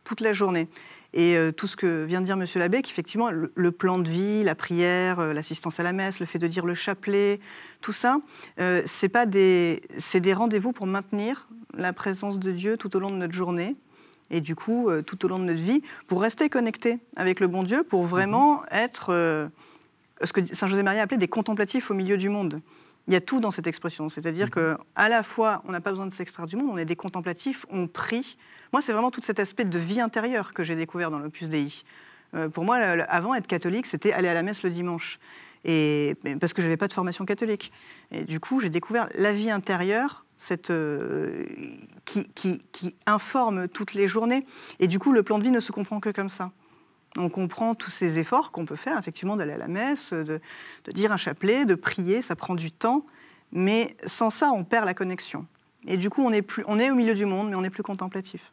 [0.05, 0.69] toute la journée.
[1.15, 4.43] Et euh, tout ce que vient de dire Monsieur l'abbé, qu'effectivement, le, plan de vie,
[4.43, 7.39] la prière, euh, l'assistance à la messe, le fait de dire le chapelet,
[7.83, 8.19] tout ça,
[8.59, 9.83] euh, c'est des,
[10.15, 13.77] des rendez-vous pour maintenir la présence de Dieu tout au long de notre journée.
[14.33, 17.47] Et du coup, euh, tout au long de notre vie, pour rester connecté avec le
[17.47, 19.47] bon Dieu, pour vraiment être euh,
[20.25, 22.61] ce que Saint José Maria appelait des contemplatifs au milieu du monde.
[23.09, 25.91] Il y a tout dans cette expression, c'est-à-dire que à la fois, on n'a pas
[25.91, 28.39] besoin de s'extraire du monde, on est des contemplatifs, on prie.
[28.73, 31.83] Moi, c'est vraiment tout cet aspect de vie intérieure que j'ai découvert dans l'Opus Dei.
[32.35, 35.19] Euh, pour moi, avant être catholique, c'était aller à la messe le dimanche,
[35.65, 37.71] et parce que j'avais pas de formation catholique.
[38.13, 41.45] Et du coup, j'ai découvert la vie intérieure, cette euh,
[42.05, 42.61] qui,
[43.07, 44.45] informe toutes les journées.
[44.81, 46.51] Et du coup, le plan de vie ne se comprend que comme ça.
[47.17, 50.41] On comprend tous ces efforts qu'on peut faire, effectivement, d'aller à la messe, de,
[50.89, 53.07] dire un chapelet, de prier, ça prend du temps.
[53.53, 55.47] Mais sans ça, on perd la connexion.
[55.87, 57.71] Et du coup, on est, plus, on est au milieu du monde, mais on est
[57.71, 58.53] plus contemplatif.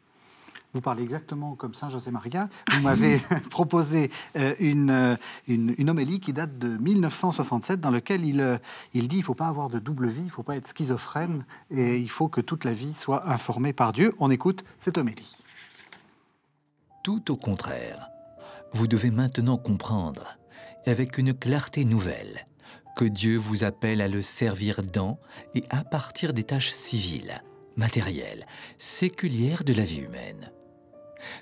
[0.72, 2.48] Vous parlez exactement comme Saint José Maria.
[2.72, 5.16] Vous m'avez proposé euh, une, euh,
[5.48, 8.56] une, une homélie qui date de 1967 dans laquelle il, euh,
[8.94, 10.68] il dit il ne faut pas avoir de double vie, il ne faut pas être
[10.68, 14.14] schizophrène et il faut que toute la vie soit informée par Dieu.
[14.20, 15.36] On écoute cette homélie.
[17.02, 18.08] Tout au contraire,
[18.72, 20.38] vous devez maintenant comprendre,
[20.86, 22.46] avec une clarté nouvelle,
[22.96, 25.18] que Dieu vous appelle à le servir dans
[25.56, 27.42] et à partir des tâches civiles,
[27.76, 28.46] matérielles,
[28.78, 30.52] séculières de la vie humaine.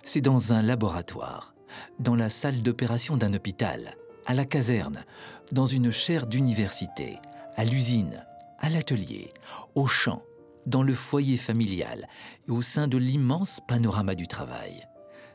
[0.05, 1.55] C'est dans un laboratoire,
[1.99, 5.05] dans la salle d'opération d'un hôpital, à la caserne,
[5.53, 7.19] dans une chaire d'université,
[7.57, 8.25] à l'usine,
[8.59, 9.33] à l'atelier,
[9.75, 10.23] au champ,
[10.67, 12.09] dans le foyer familial
[12.47, 14.87] et au sein de l'immense panorama du travail.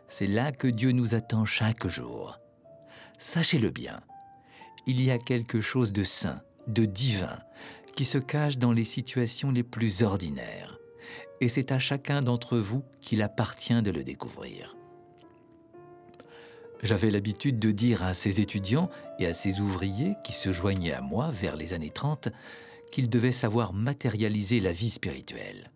[0.08, 2.40] C'est là que Dieu nous attend chaque jour.
[3.18, 4.02] Sachez-le bien,
[4.86, 7.40] il y a quelque chose de saint, de divin,
[7.96, 10.73] qui se cache dans les situations les plus ordinaires.
[11.44, 14.78] Et c'est à chacun d'entre vous qu'il appartient de le découvrir.
[16.82, 18.90] J'avais l'habitude de dire à ces étudiants
[19.20, 22.30] et à ces ouvriers qui se joignaient à moi vers les années 30
[22.94, 25.70] qu'ils devaient savoir matérialiser la vie spirituelle.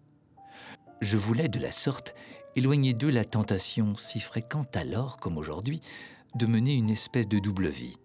[1.02, 2.16] Je voulais de la sorte
[2.56, 5.82] éloigner d'eux la tentation, si fréquente alors comme aujourd'hui,
[6.36, 7.98] de mener une espèce de double vie.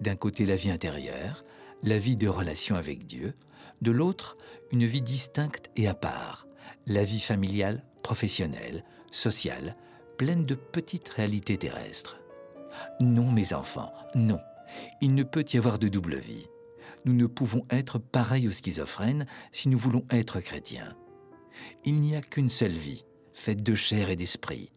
[0.00, 1.44] D'un côté la vie intérieure,
[1.82, 3.34] la vie de relation avec Dieu,
[3.82, 4.36] de l'autre
[4.70, 6.47] une vie distincte et à part,
[6.86, 9.76] la vie familiale, professionnelle, sociale,
[10.16, 12.18] pleine de petites réalités terrestres.
[13.00, 14.40] Non, mes enfants, non.
[15.00, 16.46] Il ne peut y avoir de double vie.
[17.04, 20.96] Nous ne pouvons être pareils aux schizophrènes si nous voulons être chrétiens.
[21.84, 24.70] Il n'y a qu'une seule vie, faite de chair et d'esprit.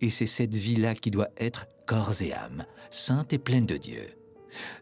[0.00, 4.06] Et c'est cette vie-là qui doit être corps et âme, sainte et pleine de Dieu.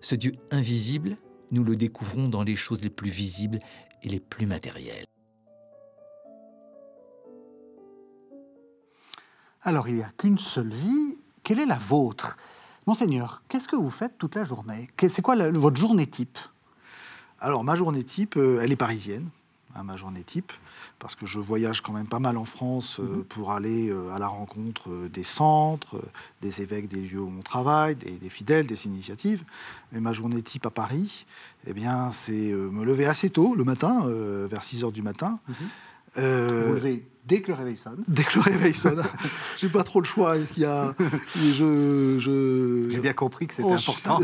[0.01, 1.17] Ce Dieu invisible,
[1.51, 3.59] nous le découvrons dans les choses les plus visibles
[4.03, 5.07] et les plus matérielles.
[9.63, 11.17] Alors, il n'y a qu'une seule vie.
[11.43, 12.37] Quelle est la vôtre?
[12.87, 14.89] Monseigneur, qu'est-ce que vous faites toute la journée?
[15.09, 16.39] C'est quoi la- votre journée type?
[17.41, 19.29] Alors, ma journée type, euh, elle est parisienne,
[19.75, 20.53] hein, ma journée type,
[20.99, 24.19] parce que je voyage quand même pas mal en France euh, pour aller euh, à
[24.19, 26.01] la rencontre euh, des centres,
[26.43, 29.45] des évêques des lieux où on travaille, des, des fidèles, des initiatives.
[29.93, 31.27] Mais ma journée type à Paris,
[31.67, 35.39] eh bien, c'est me lever assez tôt le matin, vers 6 heures du matin.
[36.19, 38.03] Euh, Vous vous levez dès que le réveil sonne.
[38.09, 39.03] Dès que le réveil sonne,
[39.59, 40.37] j'ai pas trop le choix.
[40.37, 40.95] Est-ce qu'il y a,
[41.37, 44.21] je, je, J'ai bien compris que c'était Ensuite- important.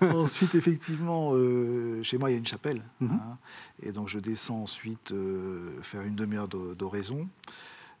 [0.14, 2.82] ensuite, effectivement, euh, chez moi, il y a une chapelle.
[3.00, 3.10] Mhm.
[3.12, 3.38] hein,
[3.82, 7.26] et donc, je descends ensuite euh, faire une demi-heure d'o- d'oraison.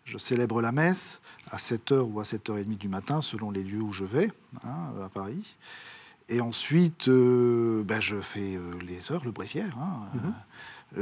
[0.04, 3.92] Je célèbre la messe à 7h ou à 7h30 du matin, selon les lieux où
[3.92, 4.30] je vais,
[4.64, 5.56] hein, à Paris.
[6.28, 9.74] Et ensuite, euh, ben, je fais euh, les heures, le bréviaire.
[9.78, 10.20] hein, Mhm.
[10.26, 10.30] euh,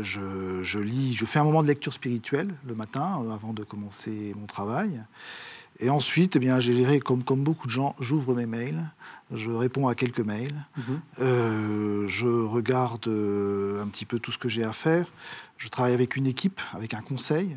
[0.01, 3.64] je, je lis, je fais un moment de lecture spirituelle le matin, euh, avant de
[3.64, 5.03] commencer mon travail.
[5.80, 8.84] Et ensuite, eh bien, j'ai géré, comme, comme beaucoup de gens, j'ouvre mes mails,
[9.32, 11.01] je réponds à quelques mails, Mhm.
[11.20, 15.07] euh, je regarde euh, un petit peu tout ce que j'ai à faire.
[15.59, 17.57] Je travaille avec une équipe, avec un conseil,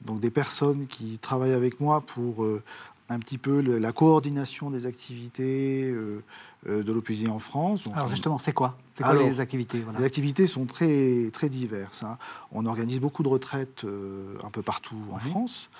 [0.00, 2.62] donc des personnes qui travaillent avec moi pour euh,
[3.08, 6.22] un petit peu le- la coordination des activités euh,
[6.68, 7.84] euh, de l'Opusy en France.
[7.84, 8.76] Donc, Alors justement, c'est quoi?
[8.94, 10.00] C'est quoi Alors, les activités voilà?
[10.00, 12.02] les activités sont très, très diverses.
[12.02, 12.18] hein.
[12.52, 15.18] On organise beaucoup de retraites euh, un peu partout en.
[15.18, 15.70] France.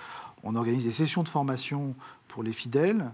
[0.44, 1.94] On organise des sessions de formation
[2.28, 3.10] pour les fidèles.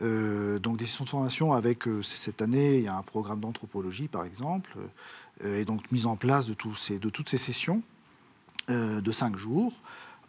[0.00, 3.40] Euh, donc des sessions de formation avec, euh, cette année, il y a un programme
[3.40, 4.76] d'anthropologie, par exemple,
[5.44, 7.82] et donc mise en place de, tous ces, de toutes ces sessions
[8.68, 9.72] de 5 jours.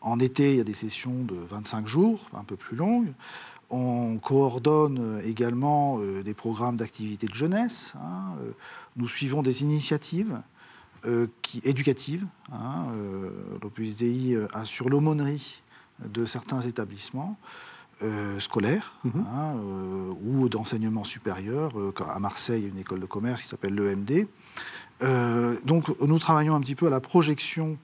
[0.01, 3.11] En été, il y a des sessions de 25 jours, un peu plus longues.
[3.69, 7.93] On coordonne euh, également euh, des programmes d'activité de jeunesse.
[7.97, 8.51] hein, euh,
[8.95, 10.39] nous suivons des initiatives
[11.05, 12.25] euh, qui, éducatives.
[12.51, 13.29] Hein, euh,
[13.61, 15.61] L'Opus Dei assure l'aumônerie
[16.03, 17.37] de certains établissements
[18.01, 19.25] euh, scolaires Mhm.
[19.35, 21.77] hein, euh, ou d'enseignement supérieur.
[21.77, 24.27] Euh, à Marseille, il y a une école de commerce qui s'appelle l'EMD.
[25.65, 27.77] Donc, nous travaillons un petit peu à la projection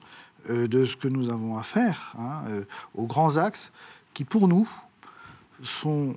[0.48, 3.72] de ce que nous avons à faire, hein, euh, aux grands axes
[4.14, 4.68] qui, pour nous,
[5.62, 6.16] sont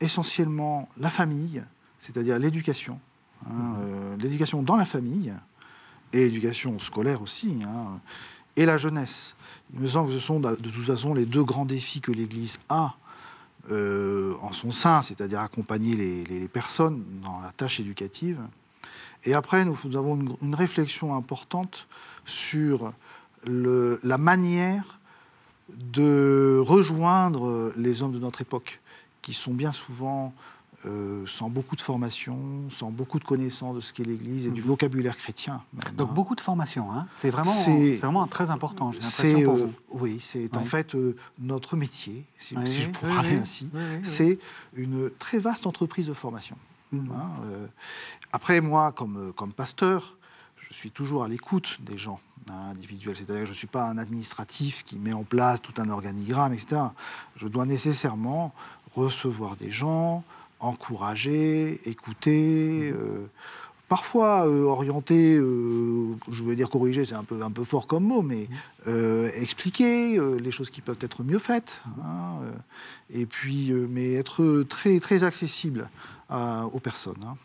[0.00, 1.62] essentiellement la famille,
[2.00, 2.98] c'est-à-dire l'éducation,
[3.46, 5.32] hein, euh, l'éducation dans la famille
[6.12, 8.00] et l'éducation scolaire aussi, hein,
[8.56, 9.34] et la jeunesse.
[9.74, 12.12] Il me semble que ce sont de de toute façon les deux grands défis que
[12.12, 12.94] l'Église a
[13.70, 18.40] euh, en son sein, c'est-à-dire accompagner les, les- les personnes dans la tâche éducative.
[19.24, 21.88] Et après, nous, nous avons une, une réflexion importante
[22.26, 22.92] sur
[23.46, 24.98] le- la manière
[25.72, 28.80] de rejoindre les hommes de notre époque,
[29.22, 30.32] qui sont bien souvent
[30.84, 32.38] euh, sans beaucoup de formation,
[32.68, 34.66] sans beaucoup de connaissances de ce qu'est l'Église et du Mhm.
[34.68, 35.62] vocabulaire chrétien.
[35.72, 36.12] même, Donc hein.
[36.14, 37.08] beaucoup de formation, hein.
[37.14, 39.98] c'est vraiment, C'est- c'est vraiment très important, j'ai C'est, l'impression pour euh, vous.
[39.98, 43.68] Oui, c'est en fait euh, notre métier, si, Oui, si je peux oui, parler ainsi.
[44.04, 44.38] C'est
[44.76, 46.56] une très vaste entreprise de formation.
[46.92, 47.08] Mhm.
[47.12, 47.66] hein, euh.
[48.32, 50.16] Après, moi, comme, comme pasteur,
[50.68, 53.16] je suis toujours à l'écoute des gens hein, individuels.
[53.16, 56.52] C'est-à-dire que je ne suis pas un administratif qui met en place tout un organigramme,
[56.52, 56.76] etc.
[57.36, 58.52] Je dois nécessairement
[58.94, 60.24] recevoir des gens,
[60.60, 62.90] encourager, écouter.
[62.92, 63.26] euh,
[63.88, 68.02] Parfois euh, orienter, euh, je veux dire corriger, c'est un peu, un peu fort comme
[68.02, 68.48] mot, mais
[69.36, 71.80] expliquer les choses qui peuvent être mieux faites.
[72.02, 72.38] hein,
[73.10, 75.88] et puis, mais être très, très accessible
[76.30, 77.22] aux personnes.
[77.24, 77.36] hein.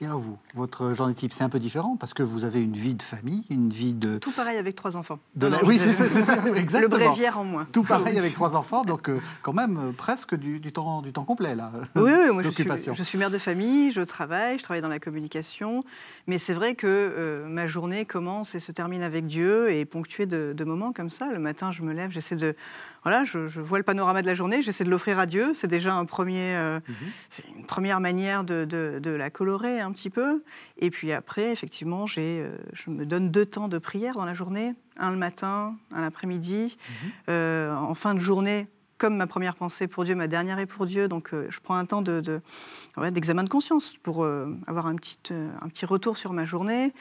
[0.00, 2.74] Et alors vous, votre journée type, c'est un peu différent parce que vous avez une
[2.74, 4.18] vie de famille, une vie de...
[4.18, 5.18] Tout pareil avec trois enfants.
[5.34, 6.96] de la- Oui, c'est ça, ça, exactement.
[6.98, 7.66] Le bréviaire en moins.
[7.72, 11.12] Tout pareil avec trois enfants, donc euh, quand même euh, presque du, du temps, du
[11.12, 11.72] temps complet, là.
[11.96, 14.88] Oui, oui, moi je suis, je suis mère de famille, je travaille, je travaille dans
[14.88, 15.82] la communication,
[16.28, 19.84] mais c'est vrai que euh, ma journée commence et se termine avec Dieu et est
[19.84, 21.26] ponctuée de, de moments comme ça.
[21.32, 22.54] Le matin, je me lève, j'essaie de,
[23.02, 25.54] voilà, je, je vois le panorama de la journée, j'essaie de l'offrir à Dieu.
[25.54, 26.54] C'est déjà un premier,
[26.88, 27.58] Mhm.
[27.58, 30.42] une première manière de, de- de la colorer un petit peu.
[30.78, 34.34] Et puis après, effectivement, j'ai, euh, je me donne deux temps de prière dans la
[34.34, 36.76] journée, un le matin, un l'après-midi.
[36.88, 37.10] Mhm.
[37.30, 38.68] Euh, en fin de journée,
[38.98, 41.76] comme ma première pensée pour Dieu, ma dernière est pour Dieu, donc euh, je prends
[41.76, 42.40] un temps de, de-
[42.96, 46.44] ouais, d'examen de conscience pour euh, avoir un petit, euh, un petit retour sur ma
[46.44, 46.92] journée.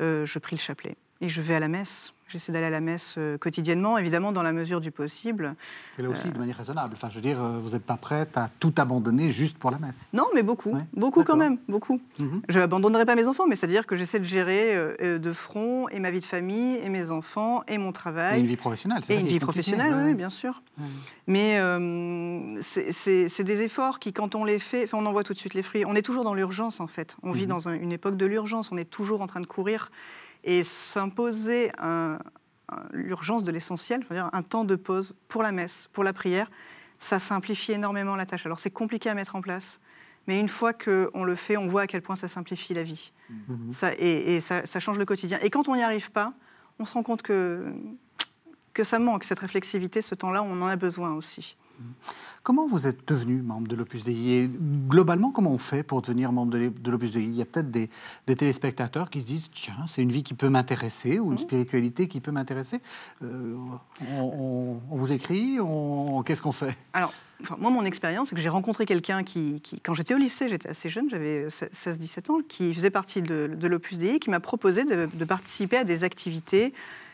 [0.00, 2.12] Je prie le chapelet et je vais à la messe.
[2.28, 5.54] J'essaie d'aller à la messe euh, quotidiennement, évidemment dans la mesure du possible.
[5.96, 6.94] Et là aussi, de manière raisonnable.
[6.94, 9.78] Enfin, je veux dire, euh, vous n'êtes pas prête à tout abandonner juste pour la
[9.78, 9.94] messe.
[10.12, 12.00] Non, mais beaucoup, Ouais, beaucoup quand même, beaucoup.
[12.18, 12.42] Mhm.
[12.48, 15.88] Je n'abandonnerai pas mes enfants, mais c'est-à-dire que j'essaie de gérer euh, euh, de front
[15.88, 18.40] et ma vie de famille, et mes enfants, et mon Et travail.
[18.40, 19.02] une vie professionnelle.
[19.06, 20.62] c'est Et ça une qui est vie professionnelle, ouais, oui, bien sûr.
[20.78, 20.84] Ouais.
[21.28, 25.32] Mais euh, c'est- des efforts qui, quand on les fait, enfin, on en voit tout
[25.32, 25.84] de suite les fruits.
[25.86, 27.16] On est toujours dans l'urgence, en fait.
[27.22, 27.48] On vit Mhm.
[27.48, 28.72] dans un- une époque de l'urgence.
[28.72, 29.92] On est toujours en train de courir.
[30.46, 31.70] Et s'imposer
[32.92, 36.48] l'urgence de l'essentiel, c'est-à-dire un temps de pause pour la messe, pour la prière,
[36.98, 38.46] ça simplifie énormément la tâche.
[38.46, 39.80] Alors c'est compliqué à mettre en place,
[40.26, 43.12] mais une fois qu'on le fait, on voit à quel point ça simplifie la vie.
[43.28, 43.72] Mhm.
[43.72, 45.38] Ça, et et ça, ça change le quotidien.
[45.42, 46.32] Et quand on n'y arrive pas,
[46.78, 47.72] on se rend compte que,
[48.72, 51.56] que ça manque, cette réflexivité, ce temps-là, on en a besoin aussi.
[52.42, 54.28] Comment vous êtes devenu membre de l'Opus Dei?
[54.44, 54.50] Et
[54.88, 57.24] globalement, comment on fait pour devenir membre de l'Opus Dei?
[57.24, 57.90] Il y a peut-être des,
[58.28, 62.06] des téléspectateurs qui se disent tiens, c'est une vie qui peut m'intéresser ou une spiritualité
[62.06, 62.80] qui peut m'intéresser.
[63.24, 63.56] Euh,
[64.16, 66.76] on, on- on vous écrit on, Qu'est-ce qu'on fait?
[66.92, 67.12] Alors,
[67.42, 70.48] enfin, moi, mon expérience, c'est que j'ai rencontré quelqu'un qui, qui- quand j'étais au lycée,
[70.48, 74.38] j'étais assez jeune, j'avais 16-17 ans, qui faisait partie de, de l'Opus Dei, qui m'a
[74.40, 76.72] proposé de, de participer à des activités,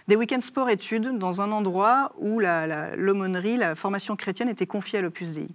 [0.08, 4.98] des week-ends sport-études, dans un endroit où la- la- l'aumônerie, la, formation chrétienne était confiée
[4.98, 5.48] à l'Opus Dei.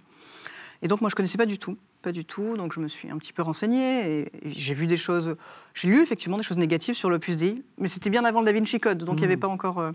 [0.82, 1.76] Et donc, moi, je ne connaissais pas du tout.
[2.02, 2.56] Pas du tout.
[2.56, 5.36] Donc, je me suis un petit peu renseignée et, et j'ai vu des choses.
[5.74, 8.52] J'ai lu effectivement des choses négatives sur l'Opus Dei, mais c'était bien avant le Da
[8.52, 9.78] Vinci Code, donc il n'y avait pas encore.
[9.80, 9.92] euh,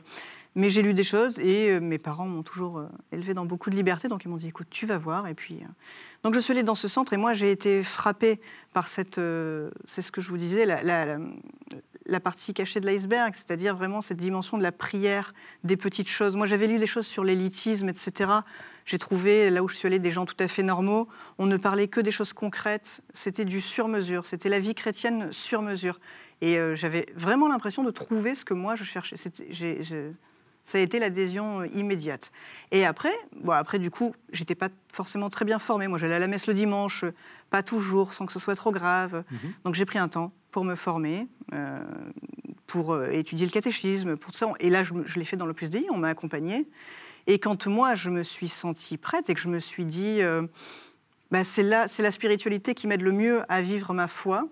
[0.55, 3.69] mais j'ai lu des choses et euh, mes parents m'ont toujours euh, élevé dans beaucoup
[3.69, 5.27] de liberté, donc ils m'ont dit écoute, tu vas voir.
[5.27, 5.67] Et puis, euh,
[6.23, 8.39] donc je suis allée dans ce centre et moi j'ai été frappée
[8.71, 9.19] par cette,
[9.85, 14.57] c'est ce que je vous disais, la, partie cachée de l'iceberg, c'est-à-dire vraiment cette dimension
[14.57, 15.33] de la prière,
[15.63, 16.35] des petites choses.
[16.35, 18.31] Moi j'avais lu des choses sur l'élitisme, etc.
[18.85, 21.07] J'ai trouvé là où je suis allée des gens tout à fait normaux.
[21.37, 23.01] On ne parlait que des choses concrètes.
[23.13, 24.25] C'était du sur-mesure.
[24.25, 25.99] C'était la vie chrétienne sur mesure.
[26.41, 29.15] Et j'avais vraiment l'impression de trouver ce que moi je cherchais.
[30.65, 32.31] Ça a été l'adhésion euh, immédiate.
[32.71, 35.87] Et après, bon, après du coup, j'étais pas forcément très bien formée.
[35.87, 37.13] Moi, j'allais à la messe le dimanche, euh,
[37.49, 39.23] pas toujours, sans que ce soit trop grave.
[39.63, 41.83] Donc j'ai pris un temps pour me former, euh,
[42.67, 44.49] pour euh, étudier le catéchisme, pour tout ça.
[44.61, 46.65] Et là, je, l'ai fait dans l'Opus Dei, on m'a accompagnée.
[47.27, 50.47] Et quand moi, je me suis sentie prête et que je me suis dit, euh,
[51.31, 54.47] bah, c'est la, c'est la spiritualité qui m'aide le mieux à vivre ma foi,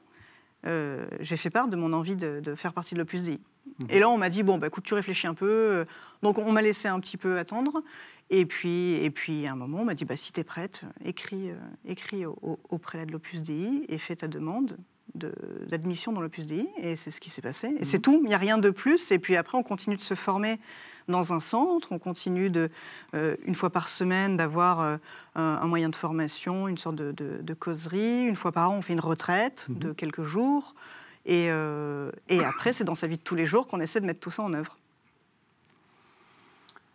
[0.63, 3.39] j'ai fait part de mon envie de, de faire partie de l'Opus Dei.
[3.89, 5.85] Et là, on m'a dit, bon, bah, écoute, tu réfléchis un peu.
[6.21, 7.81] Donc, on m'a laissé un petit peu attendre.
[8.29, 10.81] Et puis, et puis à un moment, on m'a dit, bah, si tu es prête,
[11.03, 11.55] écris, euh,
[11.85, 14.77] écris au, au- au prélat de l'Opus Dei et fais ta demande
[15.15, 15.33] de-
[15.67, 16.67] d'admission dans l'Opus Dei.
[16.77, 17.75] Et c'est ce qui s'est passé.
[17.79, 19.11] Et c'est tout, il n'y a rien de plus.
[19.11, 20.59] Et puis après, on continue de se former
[21.09, 22.69] dans un centre, on continue de,
[23.15, 24.95] euh, une fois par semaine d'avoir euh,
[25.35, 28.27] un, un moyen de formation, une sorte de, de- de causerie.
[28.27, 30.73] Une fois par an, on fait une retraite de quelques jours.
[31.25, 34.05] Et, euh, et après, c'est dans sa vie de tous les jours qu'on essaie de
[34.05, 34.75] mettre tout ça en œuvre.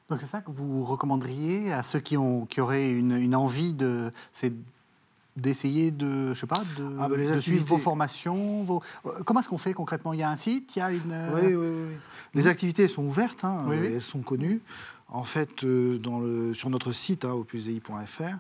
[0.09, 3.73] Donc c'est ça que vous recommanderiez à ceux qui, ont, qui auraient une, une envie
[3.73, 4.13] de...
[5.37, 8.63] d'essayer de, je sais pas, de, Ah, ben, de suivre vos formations.
[8.65, 8.83] Vos...
[9.05, 10.13] euh, Comment est-ce qu'on fait concrètement?
[10.13, 11.11] Il y a un site, il y a une...
[11.13, 11.97] euh, Oui, oui, oui.
[12.35, 13.87] Les activités sont ouvertes, hein, Oui, oui.
[13.95, 14.61] elles sont connues.
[15.09, 18.33] En fait, dans le, sur notre site, hein,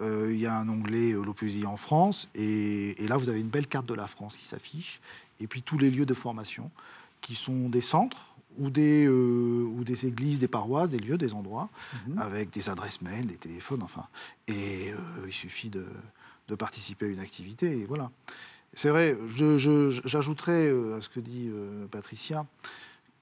[0.00, 3.48] euh, il y a un onglet euh, en France, et, et là, vous avez une
[3.48, 5.00] belle carte de la France qui s'affiche,
[5.40, 6.70] et puis tous les lieux de formation,
[7.20, 8.26] qui sont des centres
[8.58, 11.68] ou des, euh, ou des églises, des paroisses, des lieux, des endroits,
[12.08, 12.18] Mhm.
[12.18, 14.06] avec des adresses mail, des téléphones, enfin.
[14.48, 15.86] Et euh, il suffit de,
[16.48, 18.10] de participer à une activité, et voilà.
[18.74, 21.50] C'est vrai, je- je- j'ajouterais à ce que dit
[21.90, 22.46] Patricia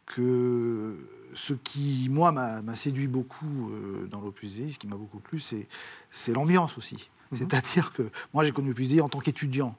[0.08, 0.96] que
[1.34, 5.38] ce qui, moi, m'a séduit beaucoup euh, dans l'Opus Dei, ce qui m'a beaucoup plu,
[5.38, 7.10] c'est l'ambiance aussi.
[7.32, 9.76] C'est-à-dire que moi, j'ai connu l'Opus Dei en tant qu'étudiant.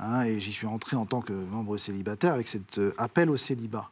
[0.00, 3.36] hein, et j'y suis entré en tant que membre célibataire avec cet euh, appel au
[3.36, 3.90] célibat.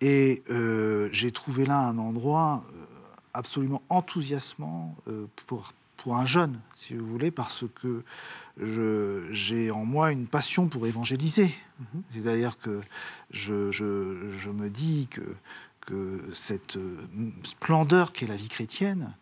[0.00, 2.64] Et euh, j'ai trouvé là un endroit
[3.34, 5.72] absolument enthousiasmant euh, pour,
[6.04, 8.04] pour un jeune, si vous voulez, parce que
[9.30, 11.50] j'ai en moi une passion pour évangéliser.
[11.80, 12.02] Mhm.
[12.12, 12.82] C'est-à-dire que
[13.30, 15.34] je, je, me dis que,
[15.86, 16.78] que cette
[17.42, 19.14] splendeur qu'est la vie chrétienne,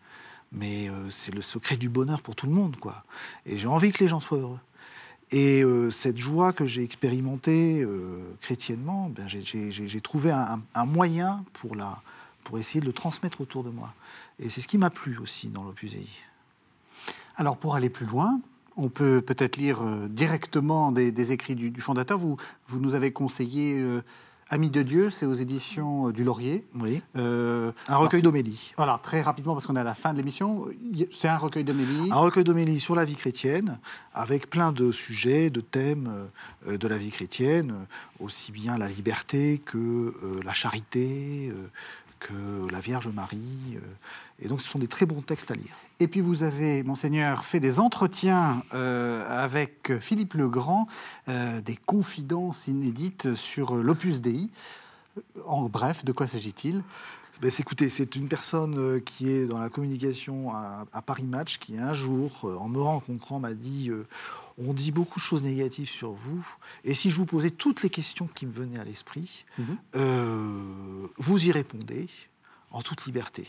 [0.51, 3.05] mais c'est le secret du bonheur pour tout le monde, quoi.
[3.45, 4.59] Et j'ai envie que les gens soient heureux.
[5.33, 11.75] Et euh, cette joie que j'ai expérimentée euh, chrétiennement, ben, j'ai trouvé un, moyen pour,
[11.75, 12.03] la,
[12.43, 13.95] pour essayer de le transmettre autour de moi.
[14.37, 16.07] Et c'est ce qui m'a plu aussi dans l'Opus Dei.
[17.35, 18.39] Alors pour aller plus loin,
[18.77, 22.17] on peut peut-être lire euh, directement des, écrits du, fondateur.
[22.17, 23.83] Vous, vous nous avez conseillé
[24.53, 26.63] Amis de Dieu, c'est aux éditions euh, du Laurier.
[26.75, 27.01] Oui.
[27.15, 28.71] Euh, un recueil d'homélie.
[28.77, 30.67] Voilà, très rapidement, parce qu'on est à la fin de l'émission.
[31.11, 32.11] C'est un recueil d'homélie.
[32.11, 33.79] Un recueil d'homélie sur la vie chrétienne,
[34.13, 36.27] avec plein de sujets, de thèmes
[36.67, 37.87] euh, de la vie chrétienne,
[38.19, 40.13] aussi bien la liberté que
[40.45, 41.51] la charité,
[42.71, 43.77] la Vierge Marie.
[44.43, 45.75] Et donc, ce sont des très bons textes à lire.
[45.99, 50.87] Et puis, vous avez, monseigneur, fait des entretiens euh, avec Philippe Legrand,
[51.29, 54.49] euh, des confidences inédites sur l'Opus Dei.
[55.45, 56.83] En bref, de quoi s'agit-il?
[57.41, 61.77] Ben, Écoutez, c'est une personne euh, qui est dans la communication à, Paris Match, qui
[61.77, 63.89] un jour, en me rencontrant, m'a dit
[64.57, 66.45] On dit beaucoup de choses négatives sur vous,
[66.83, 71.09] et si je vous posais toutes les questions qui me venaient à l'esprit, mhm.
[71.17, 72.07] vous y répondez
[72.71, 73.47] en toute liberté.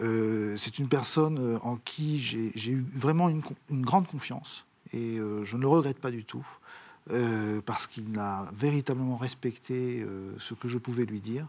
[0.00, 5.44] Euh, c'est une personne euh, en qui j'ai eu vraiment une, grande confiance et euh,
[5.44, 6.46] je ne le regrette pas du tout
[7.64, 10.04] parce qu'il a véritablement respecté
[10.36, 11.46] ce que je pouvais lui dire.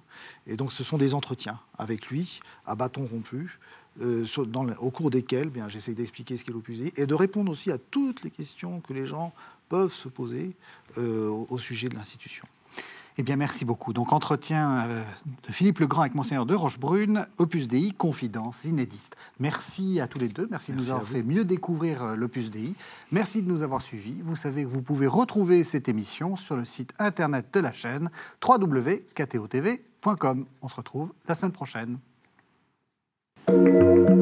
[0.47, 3.59] Et donc ce sont des entretiens avec lui à bâton rompu.
[4.01, 8.23] Au cours desquels bien, j'essaie d'expliquer ce qu'est l'opus et de répondre aussi à toutes
[8.23, 9.33] les questions que les gens
[9.67, 10.55] peuvent se poser
[10.97, 12.47] au sujet de l'institution.
[13.19, 13.91] Eh bien, merci beaucoup.
[13.91, 15.03] Donc, entretien euh,
[15.45, 19.13] de Philippe Legrand avec Monseigneur de Rochebrune, Opus Dei, Confidence inédite.
[19.41, 20.47] Merci à tous les deux.
[20.49, 22.75] Merci, de nous avoir fait mieux découvrir euh, l'Opus Dei.
[23.11, 24.15] Merci de nous avoir suivis.
[24.23, 28.09] Vous savez que vous pouvez retrouver cette émission sur le site internet de la chaîne
[28.41, 30.45] www.ktotv.com.
[30.61, 31.99] On se retrouve la semaine prochaine.
[33.49, 34.18] Música